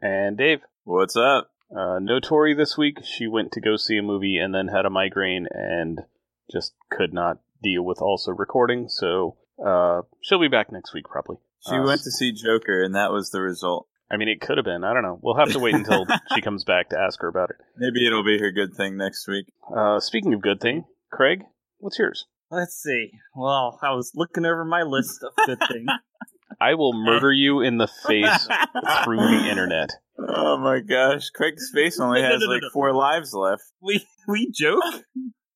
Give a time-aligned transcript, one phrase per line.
[0.00, 0.60] And Dave.
[0.84, 1.50] What's up?
[1.74, 2.98] Uh, no Tori this week.
[3.04, 6.00] She went to go see a movie and then had a migraine and
[6.50, 11.36] just could not deal with also recording, so uh, she'll be back next week probably.
[11.68, 13.86] She Uh, went to see Joker, and that was the result.
[14.10, 14.82] I mean, it could have been.
[14.82, 15.18] I don't know.
[15.22, 17.56] We'll have to wait until she comes back to ask her about it.
[17.76, 19.52] Maybe it'll be her good thing next week.
[19.72, 21.44] Uh, speaking of good thing, Craig,
[21.78, 22.26] what's yours?
[22.50, 23.12] Let's see.
[23.36, 25.86] Well, I was looking over my list of good things.
[26.60, 28.48] I will murder you in the face
[29.04, 29.90] through the internet.
[30.18, 32.68] Oh my gosh, Craig's face only No, no, has no, no, like no.
[32.72, 33.62] four lives left.
[33.82, 34.82] We we joke,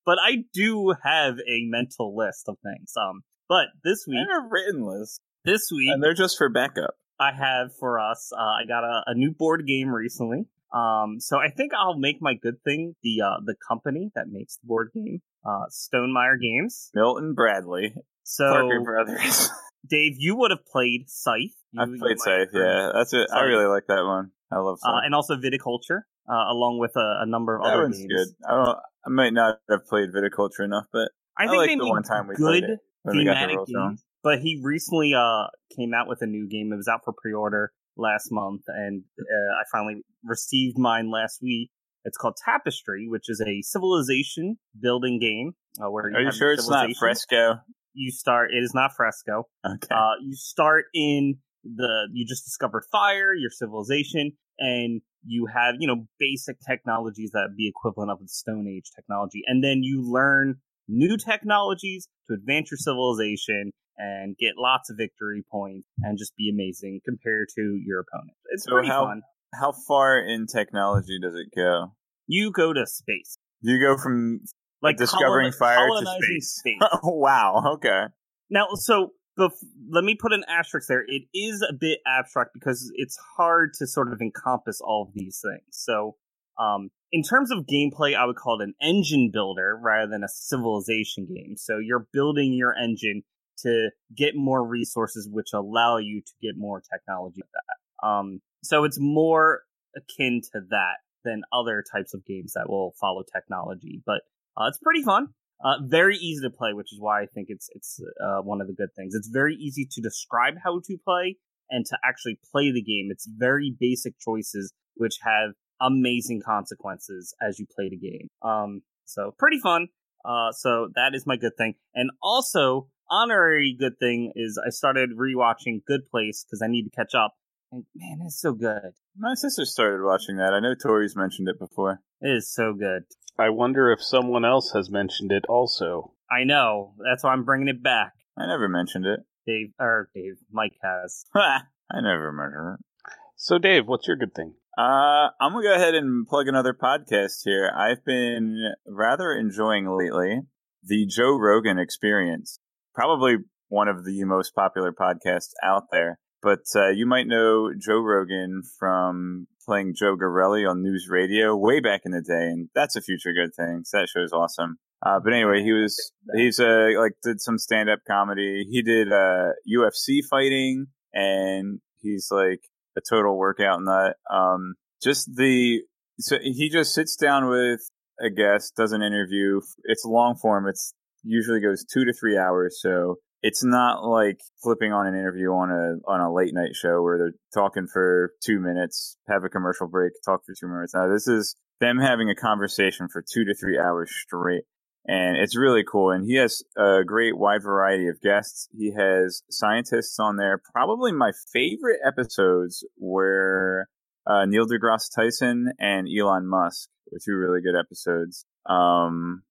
[0.06, 2.92] but I do have a mental list of things.
[3.00, 6.48] Um, but this I week, have a written list, this week and they're just for
[6.48, 6.94] backup.
[7.20, 8.32] I have for us.
[8.36, 10.46] Uh, I got a, a new board game recently.
[10.74, 14.56] Um, so I think I'll make my good thing the uh, the company that makes
[14.56, 16.90] the board game, uh, Stonemaier Games.
[16.94, 19.50] Milton Bradley, So Parker Brothers.
[19.88, 21.54] Dave, you would have played Scythe.
[21.72, 22.48] You- I've played Scythe.
[22.52, 23.28] Yeah, that's it.
[23.32, 24.30] I really like that one.
[24.50, 24.92] I love Scythe.
[24.94, 28.12] uh, and also Viticulture, uh, along with a, a number of that other one's games.
[28.12, 28.28] good.
[28.48, 28.78] I don't.
[29.06, 32.28] I might not have played Viticulture enough, but I I think they the one time
[32.28, 33.98] we good played it when we got the thematic rules wrong.
[34.22, 36.72] But he recently uh came out with a new game.
[36.72, 41.70] It was out for pre-order last month, and uh, I finally received mine last week.
[42.04, 45.52] It's called Tapestry, which is a civilization building game.
[45.78, 46.88] Uh, where Are you sure it's not.
[46.98, 47.60] Fresco?
[47.94, 48.50] You start.
[48.52, 49.44] It is not Fresco.
[49.64, 49.94] Okay.
[49.94, 55.86] Uh, you start in the you just discovered fire, your civilization, and you have you
[55.86, 60.56] know basic technologies that be equivalent of the Stone Age technology, and then you learn
[60.88, 66.50] new technologies to advance your civilization and get lots of victory points and just be
[66.52, 68.36] amazing compared to your opponent.
[68.50, 69.22] It's So pretty how- fun.
[69.54, 71.92] How far in technology does it go?
[72.26, 74.40] You go to space, you go from
[74.84, 76.78] like discovering coloni- fire to colonizing space?
[77.02, 77.72] wow.
[77.74, 78.04] Okay.
[78.50, 79.52] Now, so bef-
[79.90, 81.04] let me put an asterisk there.
[81.06, 85.42] It is a bit abstract because it's hard to sort of encompass all of these
[85.42, 85.64] things.
[85.70, 86.16] So,
[86.58, 90.28] um, in terms of gameplay, I would call it an engine builder rather than a
[90.28, 91.56] civilization game.
[91.56, 93.22] So you're building your engine
[93.58, 97.40] to get more resources, which allow you to get more technology.
[97.40, 98.06] That.
[98.06, 99.62] Um, so it's more
[99.96, 104.22] akin to that than other types of games that will follow technology, but
[104.56, 105.28] uh, it's pretty fun.
[105.64, 108.66] Uh, very easy to play, which is why I think it's it's uh, one of
[108.66, 109.14] the good things.
[109.14, 111.36] It's very easy to describe how to play
[111.70, 113.08] and to actually play the game.
[113.10, 118.28] It's very basic choices which have amazing consequences as you play the game.
[118.42, 119.88] Um, so pretty fun.
[120.24, 125.10] Uh, so that is my good thing, and also honorary good thing is I started
[125.16, 127.34] rewatching Good Place because I need to catch up.
[127.72, 128.92] And man, it's so good.
[129.16, 130.54] My sister started watching that.
[130.54, 132.00] I know Tori's mentioned it before.
[132.20, 133.04] It is so good.
[133.38, 136.12] I wonder if someone else has mentioned it also.
[136.30, 136.94] I know.
[136.98, 138.12] That's why I'm bringing it back.
[138.38, 139.20] I never mentioned it.
[139.46, 141.24] Dave or Dave, Mike has.
[141.34, 143.12] I never mentioned it.
[143.36, 144.54] So, Dave, what's your good thing?
[144.76, 147.70] Uh, I'm gonna go ahead and plug another podcast here.
[147.76, 150.40] I've been rather enjoying lately
[150.82, 152.58] the Joe Rogan Experience.
[152.94, 153.36] Probably
[153.68, 156.18] one of the most popular podcasts out there.
[156.44, 161.80] But uh, you might know Joe Rogan from playing Joe Garrelli on News Radio way
[161.80, 163.80] back in the day, and that's a future good thing.
[163.86, 164.76] So that show's awesome.
[165.04, 168.66] Uh, but anyway, he was he's uh like did some stand up comedy.
[168.70, 172.60] He did uh UFC fighting, and he's like
[172.94, 174.16] a total workout nut.
[174.30, 175.80] Um, just the
[176.18, 177.80] so he just sits down with
[178.20, 179.62] a guest, does an interview.
[179.84, 180.68] It's long form.
[180.68, 182.78] It's usually goes two to three hours.
[182.82, 187.02] So it's not like flipping on an interview on a on a late night show
[187.02, 190.94] where they're talking for two minutes, have a commercial break, talk for two minutes.
[190.94, 194.64] Now this is them having a conversation for two to three hours straight.
[195.06, 196.10] And it's really cool.
[196.10, 198.66] And he has a great wide variety of guests.
[198.74, 200.62] He has scientists on there.
[200.72, 203.88] Probably my favorite episodes were
[204.26, 208.46] uh, Neil deGrasse Tyson and Elon Musk were two really good episodes.
[208.64, 209.42] Um,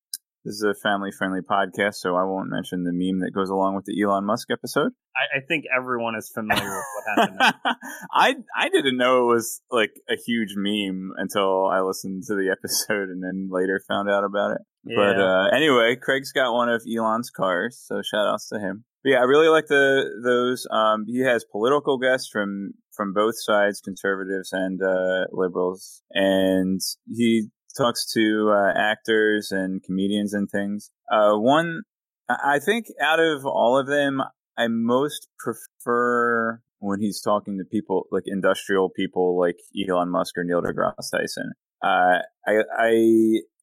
[0.45, 3.75] this is a family friendly podcast, so I won't mention the meme that goes along
[3.75, 4.91] with the Elon Musk episode.
[5.15, 7.75] I, I think everyone is familiar with what happened.
[8.13, 12.49] I I didn't know it was like a huge meme until I listened to the
[12.51, 14.61] episode and then later found out about it.
[14.83, 18.83] But uh, anyway, Craig's got one of Elon's cars, so shout outs to him.
[19.03, 20.67] But yeah, I really like the those.
[20.69, 27.47] Um, he has political guests from from both sides, conservatives and uh, liberals, and he
[27.77, 30.91] talks to uh, actors and comedians and things.
[31.11, 31.81] Uh, one,
[32.29, 34.21] I think, out of all of them,
[34.57, 40.43] I most prefer when he's talking to people like industrial people like Elon Musk or
[40.43, 41.53] Neil deGrasse Tyson.
[41.81, 42.89] Uh, I, I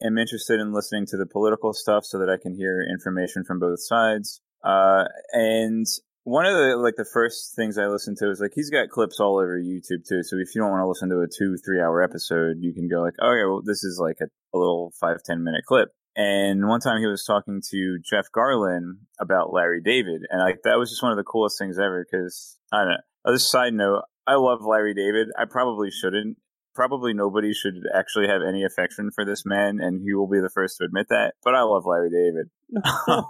[0.03, 3.59] am interested in listening to the political stuff so that I can hear information from
[3.59, 4.41] both sides.
[4.63, 5.87] Uh, and
[6.25, 9.21] one of the like the first things I listened to is like he's got clips
[9.21, 10.23] all over YouTube too.
[10.23, 12.89] So if you don't want to listen to a two three hour episode, you can
[12.89, 15.89] go like, oh okay, well this is like a, a little five ten minute clip.
[16.17, 20.79] And one time he was talking to Jeff Garlin about Larry David, and like that
[20.79, 22.05] was just one of the coolest things ever.
[22.05, 22.97] Because I don't know.
[23.25, 25.29] Other side note, I love Larry David.
[25.39, 26.37] I probably shouldn't.
[26.75, 30.51] Probably nobody should actually have any affection for this man, and he will be the
[30.53, 31.35] first to admit that.
[31.43, 32.51] But I love Larry David.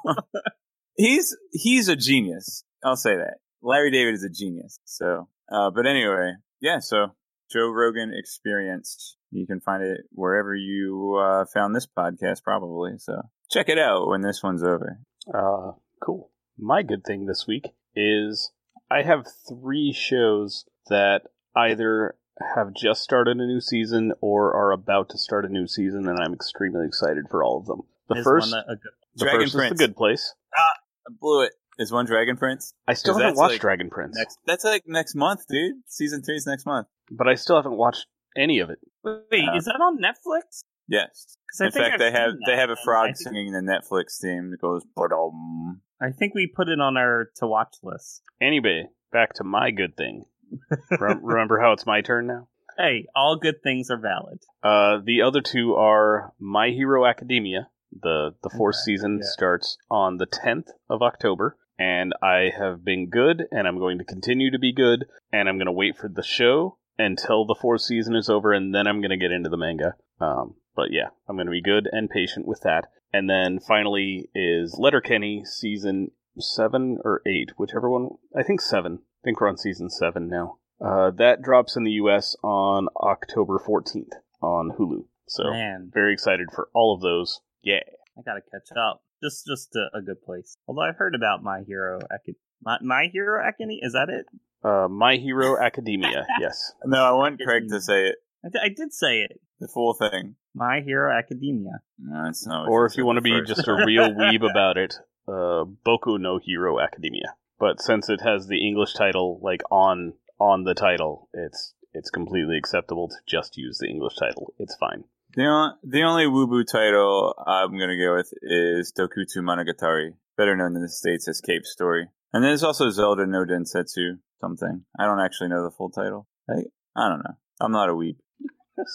[0.96, 2.64] he's he's a genius.
[2.84, 3.38] I'll say that.
[3.62, 4.78] Larry David is a genius.
[4.84, 6.78] So, uh, but anyway, yeah.
[6.78, 7.08] So
[7.50, 9.16] Joe Rogan Experience.
[9.32, 12.92] You can find it wherever you uh, found this podcast, probably.
[12.98, 14.98] So check it out when this one's over.
[15.32, 15.72] Uh,
[16.02, 16.30] cool.
[16.58, 18.50] My good thing this week is
[18.90, 21.22] I have three shows that
[21.56, 22.16] either
[22.56, 26.18] have just started a new season or are about to start a new season, and
[26.18, 27.82] I'm extremely excited for all of them.
[28.08, 30.34] The Is first, one a good- the Dragon first is the Good Place.
[30.56, 30.60] Ah,
[31.08, 31.52] I blew it.
[31.80, 32.74] Is one Dragon Prince?
[32.86, 35.76] I still haven't watched like Dragon Prince, Next, that's like next month, dude.
[35.86, 36.86] Season three's next month.
[37.10, 38.06] but I still haven't watched
[38.36, 38.78] any of it.
[39.02, 40.62] Wait, Uh, is that on Netflix?
[40.86, 41.36] Yes.
[41.60, 43.60] I In think fact, I've they have they have a frog I think- singing the
[43.60, 48.22] Netflix theme that goes "Ba-dum." I think we put it on our to watch list.
[48.40, 50.24] Anyway, back to my good thing.
[51.00, 52.48] Remember how it's my turn now?
[52.78, 54.40] Hey, all good things are valid.
[54.62, 57.68] Uh, the other two are My Hero Academia.
[57.92, 59.28] The the fourth Okay, season yeah.
[59.30, 64.04] starts on the 10th of October, and I have been good, and I'm going to
[64.04, 67.80] continue to be good, and I'm going to wait for the show until the fourth
[67.80, 69.94] season is over, and then I'm going to get into the manga.
[70.20, 72.88] Um, but yeah, I'm going to be good and patient with that.
[73.14, 78.10] And then finally is Letterkenny season seven or eight, whichever one.
[78.36, 78.98] I think seven.
[79.02, 80.58] I think we're on season seven now.
[80.84, 82.36] Uh, that drops in the U.S.
[82.42, 84.12] on October 14th
[84.42, 85.06] on Hulu.
[85.28, 87.40] So Man, very excited for all of those.
[87.62, 87.80] Yeah.
[88.18, 89.02] I gotta catch up.
[89.22, 90.56] Just, just a, a good place.
[90.66, 93.80] Although I've heard about My Hero Acad- My, My Hero Academy.
[93.82, 94.26] Is that it?
[94.62, 96.26] Uh, My Hero Academia.
[96.38, 96.72] yes.
[96.84, 98.16] No, I want Craig to say it.
[98.44, 99.40] I, di- I did say it.
[99.60, 100.36] The full thing.
[100.54, 101.80] My Hero Academia.
[101.98, 102.68] No, it's not.
[102.68, 104.94] Or if you want to be just a real weeb about it,
[105.28, 107.34] uh, Boku no Hero Academia.
[107.58, 112.56] But since it has the English title like on on the title, it's it's completely
[112.56, 114.54] acceptable to just use the English title.
[114.58, 115.04] It's fine.
[115.34, 120.56] The only, the only Woobu title I'm going to go with is Dokutsu Monogatari, better
[120.56, 122.08] known in the States as Cave Story.
[122.32, 124.84] And there's also Zelda no Densetsu something.
[124.98, 126.26] I don't actually know the full title.
[126.48, 126.62] I,
[126.96, 127.36] I don't know.
[127.60, 128.16] I'm not a weeb.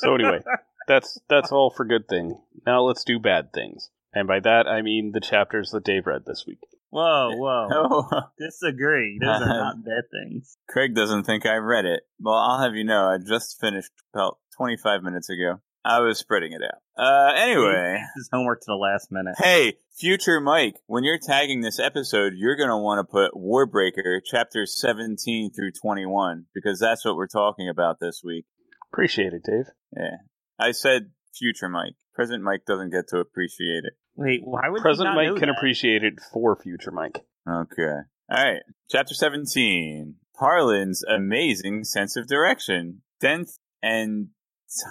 [0.02, 0.40] So anyway,
[0.88, 2.42] that's that's all for good thing.
[2.66, 3.92] Now let's do bad things.
[4.16, 6.58] And by that I mean the chapters that Dave read this week.
[6.90, 7.68] Whoa, whoa.
[7.72, 9.20] Oh, Disagree.
[9.22, 10.58] Those are not bad things.
[10.68, 12.02] Craig doesn't think I read it.
[12.20, 15.60] Well, I'll have you know, I just finished about 25 minutes ago.
[15.86, 16.82] I was spreading it out.
[16.98, 18.02] Uh, anyway.
[18.16, 19.36] His homework to the last minute.
[19.38, 24.20] Hey, future Mike, when you're tagging this episode, you're going to want to put Warbreaker
[24.26, 28.46] chapter 17 through 21 because that's what we're talking about this week.
[28.92, 29.66] Appreciate it, Dave.
[29.96, 30.18] Yeah.
[30.58, 31.94] I said future Mike.
[32.16, 33.94] Present Mike doesn't get to appreciate it.
[34.16, 35.58] Wait, why would Present not Mike know can that?
[35.58, 37.26] appreciate it for future Mike.
[37.48, 37.84] Okay.
[37.84, 38.62] All right.
[38.90, 40.16] Chapter 17.
[40.36, 43.02] Parlin's amazing sense of direction.
[43.22, 44.30] Denth and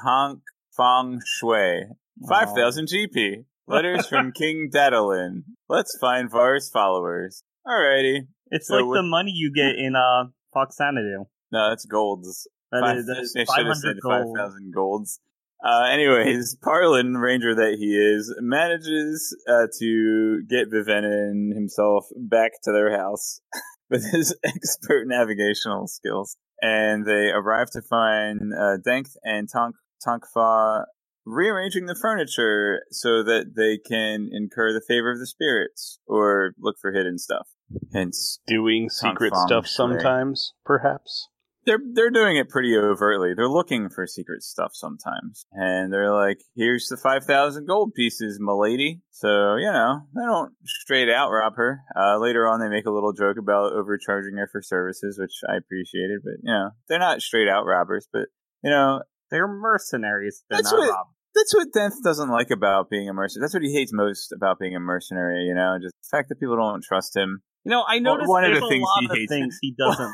[0.04, 0.40] Tonk
[0.76, 1.84] Fong Shui.
[2.28, 3.44] 5,000 GP.
[3.66, 5.42] Letters from King Dadalin.
[5.68, 7.42] Let's find Vahr's followers.
[7.66, 8.26] Alrighty.
[8.50, 11.24] It's So like with- the money you get in uh Fox Xanadu.
[11.50, 12.48] No, that's golds.
[12.70, 14.36] That Five, is, that is they should have 500 said gold.
[14.36, 15.20] 5,000 golds.
[15.64, 22.72] Uh, anyways, Parlin, ranger that he is, manages uh, to get Vivenin himself back to
[22.72, 23.40] their house
[23.90, 26.36] with his expert navigational skills.
[26.60, 29.74] And they arrive to find uh, Denth and Tonk
[30.04, 30.84] Tonk Fah
[31.26, 36.76] rearranging the furniture so that they can incur the favor of the spirits or look
[36.80, 37.48] for hidden stuff.
[37.92, 41.28] Hence, Doing secret stuff sometimes, perhaps.
[41.64, 43.32] they're they're doing it pretty overtly.
[43.34, 48.38] They're looking for secret stuff sometimes, and they're like, "Here's the five thousand gold pieces,
[48.38, 51.80] milady." So you know they don't straight out rob her.
[51.96, 55.56] Uh, later on, they make a little joke about overcharging her for services, which I
[55.56, 56.20] appreciated.
[56.22, 58.06] But you know they're not straight out robbers.
[58.12, 58.26] But
[58.62, 59.00] you know
[59.34, 60.44] They're mercenaries.
[60.48, 61.14] They're That's not what- robbers.
[61.34, 63.42] that's what Denth doesn't like about being a mercenary.
[63.42, 65.46] That's what he hates most about being a mercenary.
[65.48, 67.42] You know, just the fact that people don't trust him.
[67.64, 69.32] You know, I noticed one of the a things lot he of hates.
[69.32, 70.12] things he doesn't.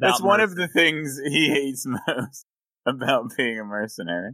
[0.00, 2.46] That's one of the things he hates most
[2.86, 4.32] about being a mercenary.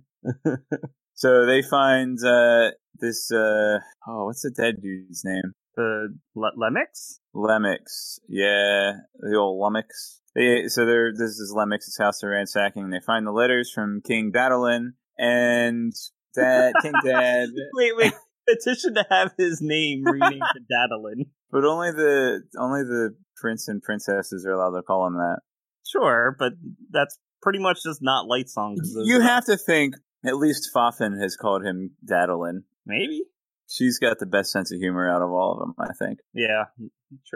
[1.14, 2.70] so they find uh,
[3.00, 3.30] this.
[3.32, 5.52] Uh, oh, what's the dead dude's name?
[5.76, 7.18] the Le- Lemex.
[7.34, 8.18] Lemex.
[8.28, 10.19] Yeah, the old Lemex.
[10.34, 12.90] They, so they're, this is Lemex's house they're ransacking.
[12.90, 15.92] They find the letters from King Dadalin and
[16.34, 18.12] Dad, King Dad, Wait, wait.
[18.48, 21.26] Petition to have his name renamed to Dadalin.
[21.52, 25.38] but only the only the prince and princesses are allowed to call him that.
[25.86, 26.54] Sure, but
[26.90, 28.76] that's pretty much just not Lightsong.
[29.04, 29.94] You have to think
[30.24, 32.62] at least Fafen has called him Dadalin.
[32.86, 33.24] maybe.
[33.68, 36.18] She's got the best sense of humor out of all of them, I think.
[36.34, 36.64] Yeah.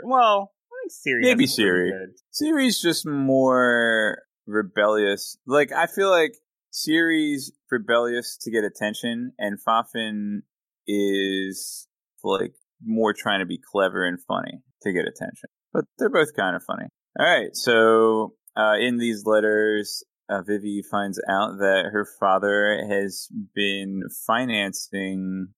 [0.03, 0.51] Well,
[0.85, 1.23] Think Siri.
[1.23, 1.93] Maybe Siri.
[2.31, 5.37] Siri's just more rebellious.
[5.47, 6.35] Like I feel like
[6.71, 10.41] Siri's rebellious to get attention, and Fafen
[10.87, 11.89] is
[12.23, 15.49] like more trying to be clever and funny to get attention.
[15.73, 16.89] But they're both kind of funny.
[17.19, 23.29] All right, so uh, in these letters, uh, Vivi finds out that her father has
[23.55, 25.49] been financing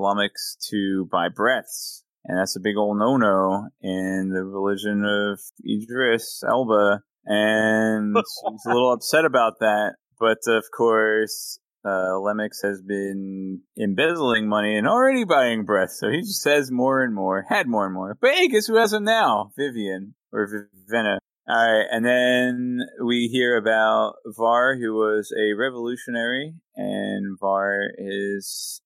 [0.00, 2.01] Lemex to buy breaths.
[2.24, 7.00] And that's a big old no-no in the religion of Idris Elba.
[7.24, 9.94] And she's a little upset about that.
[10.20, 15.90] But of course, uh, Lemex has been embezzling money and already buying breath.
[15.90, 18.16] So he just says more and more, had more and more.
[18.20, 19.50] But hey, guess who has them now?
[19.56, 21.18] Vivian or Vivenna.
[21.48, 28.80] All right, and then we hear about Vahr, who was a revolutionary, and Vahr has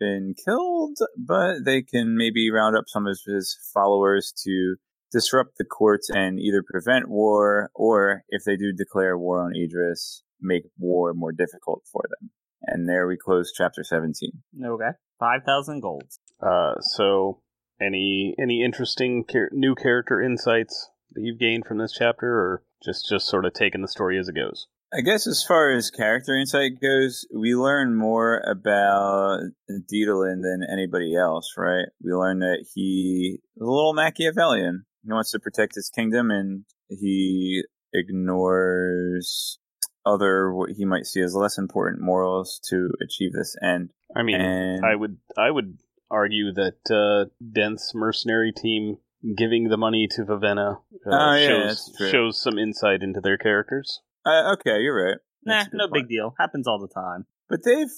[0.00, 4.76] been killed, but they can maybe round up some of his followers to
[5.12, 10.22] disrupt the courts and either prevent war, or if they do declare war on Idris,
[10.40, 12.30] make war more difficult for them.
[12.62, 14.30] And there we close chapter 17.
[14.64, 14.90] Okay.
[15.18, 16.18] 5,000 golds.
[16.40, 17.42] Uh, so,
[17.80, 23.08] any any interesting char- new character insights that you've gained from this chapter, or just
[23.08, 24.66] just sort of taking the story as it goes?
[24.92, 31.14] I guess as far as character insight goes, we learn more about Dedelin than anybody
[31.14, 31.86] else, right?
[32.02, 34.84] We learn that he is a little Machiavellian.
[35.04, 39.58] He wants to protect his kingdom and he ignores
[40.04, 43.90] other what he might see as less important morals to achieve this end.
[44.16, 45.78] I mean, And I would I would
[46.10, 48.98] argue that uh, Denth's mercenary team
[49.36, 54.00] giving the money to Vivenna uh, Oh, yeah, shows shows some insight into their characters.
[54.24, 55.18] Uh, okay, you're right.
[55.44, 55.94] Nah, That's a no point.
[55.94, 56.34] big deal.
[56.38, 57.26] Happens all the time.
[57.48, 57.88] But they've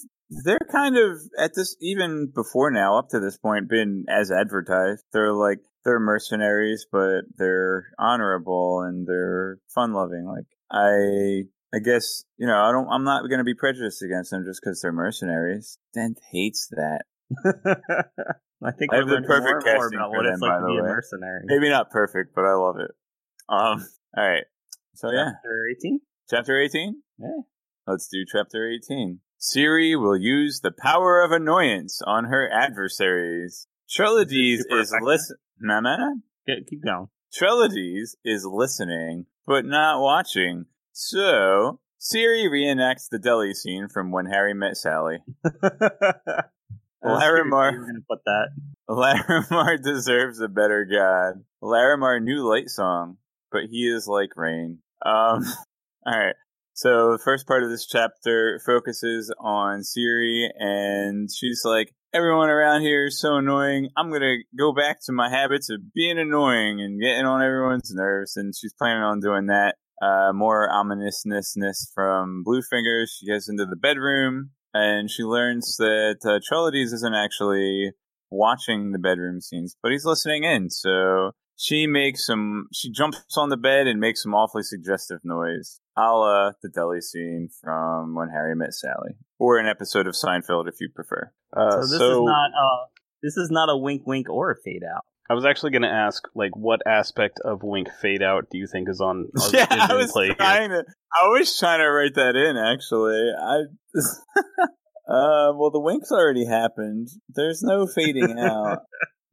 [0.43, 5.03] they're kind of at this even before now up to this point been as advertised.
[5.11, 10.25] They're like they're mercenaries, but they're honorable and they're fun loving.
[10.25, 11.43] Like I
[11.75, 14.61] I guess you know I don't I'm not going to be prejudiced against them just
[14.63, 15.77] because they're mercenaries.
[15.95, 17.03] Denth hates that.
[18.65, 20.41] I think I have the perfect more and more casting about for what them, it's
[20.41, 20.89] like to the be a way.
[20.89, 21.43] mercenary.
[21.45, 22.91] Maybe not perfect, but I love it.
[23.49, 23.85] Um.
[24.17, 24.45] All right.
[24.95, 25.31] So yeah,
[26.33, 26.95] Chapter 18?
[27.19, 27.27] Yeah.
[27.85, 29.19] Let's do chapter 18.
[29.37, 33.67] Siri will use the power of annoyance on her adversaries.
[33.87, 35.05] Treledees Super is effective.
[35.05, 35.37] listen.
[35.59, 36.13] Nah, nah, nah.
[36.47, 37.09] Get, keep going.
[37.31, 40.65] Treledees is listening, but not watching.
[40.91, 45.19] So Siri reenacts the deli scene from when Harry met Sally.
[45.45, 47.51] I was curious Llarimar.
[47.51, 48.47] where You were going to put that.
[48.89, 51.43] Llarimar deserves a better god.
[51.61, 53.17] Llarimar knew Lightsong,
[53.51, 54.79] but he is like rain.
[55.05, 55.43] Um,
[56.05, 56.35] all right.
[56.73, 62.81] So the first part of this chapter focuses on Siri, and she's like, "Everyone around
[62.81, 63.89] here is so annoying.
[63.95, 68.35] I'm gonna go back to my habits of being annoying and getting on everyone's nerves."
[68.35, 69.75] And she's planning on doing that.
[70.01, 73.09] Uh, more ominousness from Bluefingers.
[73.17, 76.39] She gets into the bedroom, and she learns that uh,
[76.73, 77.91] isn't actually
[78.31, 80.69] watching the bedroom scenes, but he's listening in.
[80.71, 85.79] So she makes some, she jumps on the bed and makes some awfully suggestive noise,
[85.97, 90.67] a la the deli scene from When Harry Met Sally, or an episode of Seinfeld
[90.67, 91.31] if you prefer.
[91.55, 92.85] Uh, so this is not uh
[93.21, 95.05] this is not a wink wink or a fade out.
[95.29, 98.67] I was actually going to ask, like, what aspect of Wink fade out do you
[98.67, 99.29] think is on?
[99.35, 100.35] is yeah, I was play here?
[100.35, 100.83] trying to,
[101.17, 103.31] I was trying to write that in actually.
[103.39, 103.55] I,
[105.13, 107.07] uh, well, the wink's already happened.
[107.29, 108.79] There's no fading out.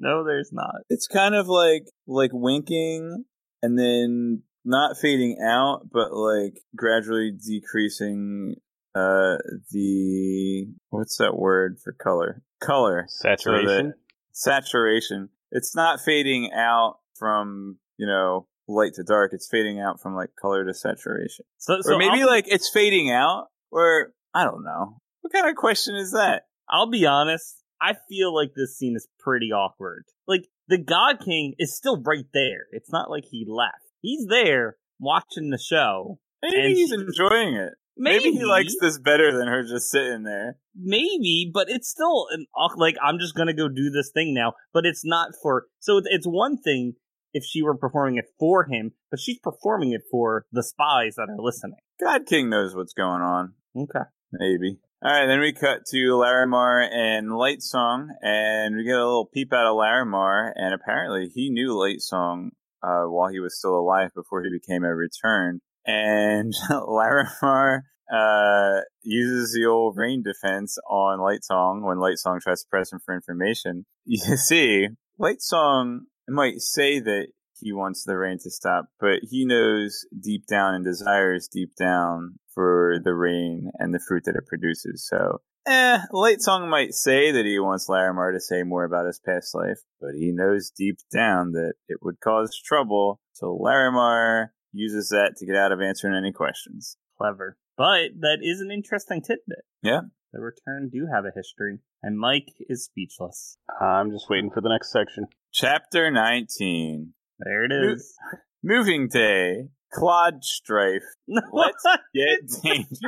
[0.01, 0.77] No, there's not.
[0.89, 3.25] it's kind of like like winking
[3.63, 8.57] and then not fading out but like gradually decreasing
[8.95, 9.37] uh
[9.71, 12.43] the what's that word for color?
[12.61, 13.07] Color.
[13.09, 13.95] Saturation.
[14.33, 15.29] saturation.
[15.53, 19.33] It's not fading out from you know light to dark.
[19.33, 21.45] It's fading out from like color to saturation.
[21.59, 25.01] So, so or maybe I'll, like it's fading out or i don't know.
[25.21, 26.45] What kind of question is that?
[26.69, 27.60] I'll be honest.
[27.81, 30.05] I feel like this scene is pretty awkward.
[30.27, 32.67] like the God King is still right there.
[32.73, 33.83] It's not like he left.
[34.01, 36.19] He's there watching the show.
[36.43, 37.75] Maybe And he's enjoying it.
[37.97, 40.57] Maybe, Maybe he likes this better than her just sitting there.
[40.75, 42.47] maybe, but it's still an
[42.77, 44.55] like I'm just gonna go do this thing now.
[44.73, 45.67] But it's not for.
[45.81, 46.95] So it's one thing
[47.35, 51.29] if she were performing it for him, but she's performing it for the spies that
[51.29, 51.77] are listening.
[52.03, 53.55] God King knows what's going on.
[53.77, 54.05] Okay.
[54.33, 54.79] Maybe.
[55.03, 59.51] All right, then we cut to Llarimar and Lightsong, and we get a little peep
[59.51, 62.49] out of Llarimar, and apparently he knew Lightsong
[62.83, 65.61] uh, while he was still alive before he became a return.
[65.87, 67.79] And Llarimar
[68.13, 73.15] uh, uses the old rain defense on Lightsong when Lightsong tries to press him for
[73.15, 73.87] information.
[74.05, 74.89] You see,
[75.19, 77.29] Lightsong might say that
[77.59, 82.39] he wants the rain to stop, but he knows deep down and desires deep down
[82.61, 85.09] for the rain and the fruit that it produces.
[85.09, 89.55] So, eh, Lightsong might say that he wants Llarimar to say more about his past
[89.55, 93.19] life, but he knows deep down that it would cause trouble.
[93.33, 96.99] So Llarimar uses that to get out of answering any questions.
[97.17, 97.57] Clever.
[97.79, 99.65] But that is an interesting tidbit.
[99.83, 100.01] Yeah.
[100.35, 103.57] The return do have a history, and Mike is speechless.
[103.81, 105.29] I'm just waiting for the next section.
[105.51, 107.15] Chapter 19.
[107.39, 108.15] There it is.
[108.63, 109.71] Mo- Moving Day.
[109.93, 111.03] Clod Strife.
[111.29, 113.01] Let's get dangerous.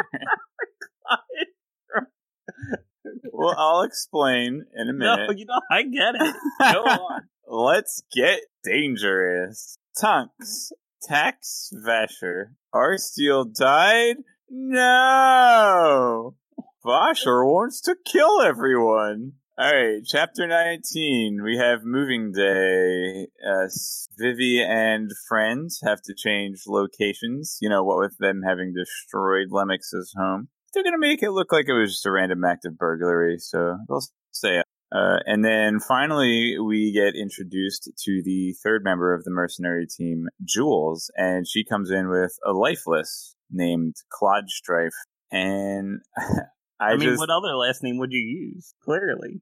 [3.32, 5.26] Well, I'll explain in a minute.
[5.28, 6.34] no, you know, I get it.
[6.60, 7.22] Go on.
[7.46, 9.76] Let's get dangerous.
[10.00, 10.72] Tunks,
[11.02, 14.16] Tax Vasher, Arsteel died?
[14.48, 16.34] No!
[16.84, 19.32] Vasher wants to kill everyone.
[19.60, 21.42] Alright, chapter 19.
[21.44, 23.26] We have moving day.
[23.46, 23.68] Uh,
[24.18, 27.58] Vivi and friends have to change locations.
[27.60, 30.48] You know, what with them having destroyed Lemex's home.
[30.72, 33.76] They're gonna make it look like it was just a random act of burglary, so
[33.90, 34.64] they'll say up.
[34.90, 40.28] Uh, and then finally, we get introduced to the third member of the mercenary team,
[40.42, 44.96] Jewels, and she comes in with a lifeless named Clod Strife.
[45.30, 46.00] And
[46.82, 48.74] I, I, mean, just what other last name would you use?
[48.84, 49.40] Clearly.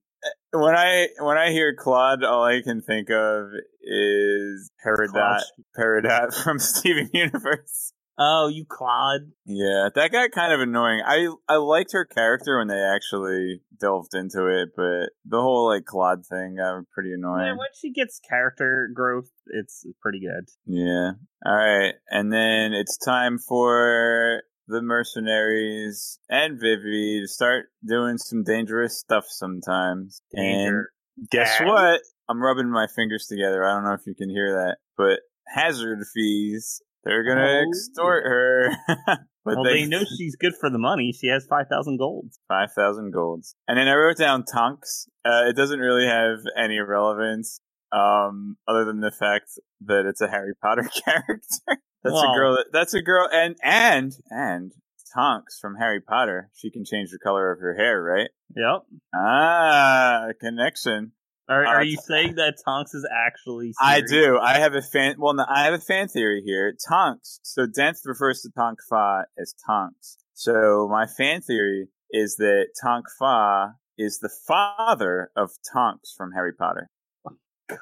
[0.53, 3.49] when I when I hear Clod, all I can think of
[3.83, 5.41] is Peridot.
[5.79, 7.93] Peridot from Steven Universe.
[8.23, 9.33] Oh, you Clod.
[9.47, 11.01] Yeah, that got kind of annoying.
[11.05, 15.87] I I liked her character when they actually delved into it, but the whole like
[15.87, 17.47] Clod thing got pretty annoying.
[17.47, 20.51] Yeah, when she gets character growth, it's pretty good.
[20.67, 21.13] Yeah.
[21.47, 21.95] All right.
[22.11, 29.25] And then it's time for the mercenaries and Vivi to start doing some dangerous stuff
[29.29, 30.23] sometimes.
[30.35, 30.91] Danger.
[31.19, 32.01] And guess what?
[32.29, 33.65] I'm rubbing my fingers together.
[33.65, 36.81] I don't know if you can hear that, but hazard fees.
[37.05, 37.69] They're gonna Oh.
[37.69, 38.69] extort her.
[39.07, 41.13] but well, they know she's good for the money.
[41.19, 42.39] She has 5,000 golds.
[42.49, 43.55] 5,000 golds.
[43.67, 45.09] And then I wrote down Tonks.
[45.25, 49.51] Uh, it doesn't really have any relevance, um, other than the fact
[49.87, 51.83] that it's a Harry Potter character.
[52.03, 52.33] That's Wow.
[52.33, 54.73] a girl that, that's a girl, and, and, and
[55.15, 56.51] Tonks from Harry Potter.
[56.55, 58.31] She can change the color of her hair, right?
[58.57, 58.83] Yep.
[59.15, 61.13] Ah, connection.
[61.49, 64.39] Are, Uh, are you saying that Tonks is actually I do.
[64.39, 65.17] I have a fan.
[65.19, 66.75] Well, no, I have a fan theory here.
[66.89, 67.41] Tonks.
[67.43, 70.17] So Denth refers to Tonk Fah as Tonks.
[70.33, 76.53] So my fan theory is that Tonk Fah is the father of Tonks from Harry
[76.53, 76.89] Potter.
[77.29, 77.33] Oh
[77.69, 77.79] god.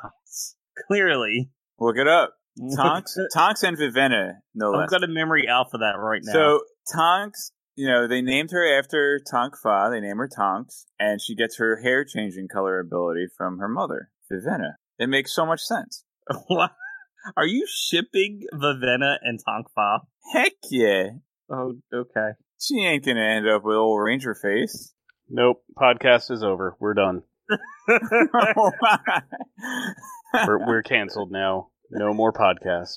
[0.86, 1.50] Clearly.
[1.78, 2.34] Look it up.
[2.76, 4.90] Tonks, Tonks and Vivenna, no I've less.
[4.90, 6.32] going to memory alpha that right now.
[6.32, 6.60] So
[6.92, 9.90] Tonks, you know, they named her after Tonk Fah.
[9.90, 14.10] They name her Tonks, and she gets her hair changing color ability from her mother,
[14.30, 14.74] Vivenna.
[14.98, 16.04] It makes so much sense.
[16.48, 16.72] what?
[17.36, 19.98] Are you shipping Vivenna and Tonk Fah?
[20.32, 21.10] Heck yeah.
[21.50, 22.30] Oh, okay.
[22.60, 24.92] She ain't gonna end up with old Ranger face.
[25.28, 25.62] Nope.
[25.76, 26.76] Podcast is over.
[26.80, 27.22] We're done.
[30.46, 31.68] We're, we're canceled now.
[31.90, 32.96] No more podcast.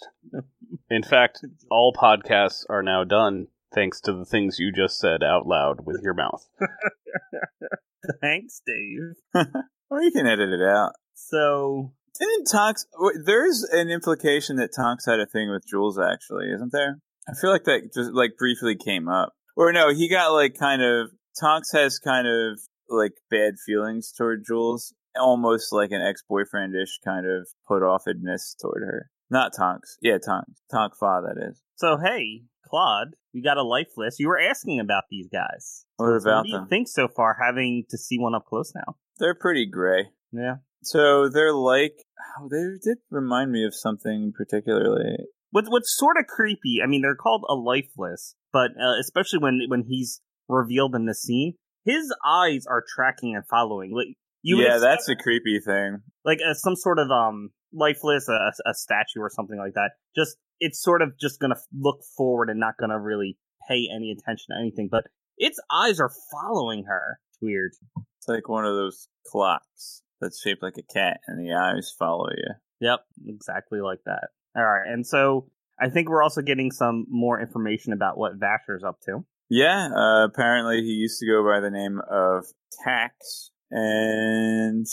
[0.90, 5.48] In fact, all podcasts are now done thanks to the things you just said out
[5.48, 6.46] loud with your mouth.
[8.22, 9.46] Thanks, Dave.
[9.90, 10.94] or you can edit it out.
[11.14, 12.86] So, Didn't Tonks?
[13.26, 17.00] There's an implication that Tonks had a thing with Jewels, actually, isn't there?
[17.30, 19.34] I feel like that just like briefly came up.
[19.56, 24.44] Or no, he got like kind of Tonks has kind of like bad feelings toward
[24.46, 29.10] Jewels, almost like an ex-boyfriendish kind of put offedness toward her.
[29.30, 31.62] Not Tonks, yeah, Tonks, Tonk Fah, that is.
[31.76, 34.20] so hey, Clod, we got a life list.
[34.20, 35.86] You were asking about these guys.
[35.98, 36.68] What So about what do you them?
[36.68, 38.96] think so far, having to see one up close now?
[39.20, 40.10] They're pretty gray.
[40.32, 40.56] Yeah.
[40.84, 41.94] So they're like,
[42.40, 45.18] oh, they did remind me of something particularly.
[45.52, 46.80] What what's sort of creepy?
[46.84, 51.14] I mean, they're called a lifeless, but uh, especially when when he's revealed in the
[51.14, 51.54] scene,
[51.86, 53.94] his eyes are tracking and following.
[53.94, 56.02] Like you yeah, that's a creepy thing.
[56.26, 59.92] like a, some sort of um lifeless a, a statue or something like that.
[60.16, 64.48] Just it's sort of just gonna look forward and not gonna really pay any attention
[64.50, 64.90] to anything.
[64.92, 65.06] But
[65.38, 67.20] its eyes are following her.
[67.30, 67.72] It's weird.
[68.18, 72.30] It's like one of those clocks that's shaped like a cat, and the eyes follow
[72.30, 72.54] you.
[72.80, 74.30] Yep, exactly like that.
[74.56, 75.48] All right, and so
[75.80, 79.26] I think we're also getting some more information about what Vasher's up to.
[79.50, 82.46] Yeah, uh, apparently he used to go by the name of
[82.84, 84.86] Tax, and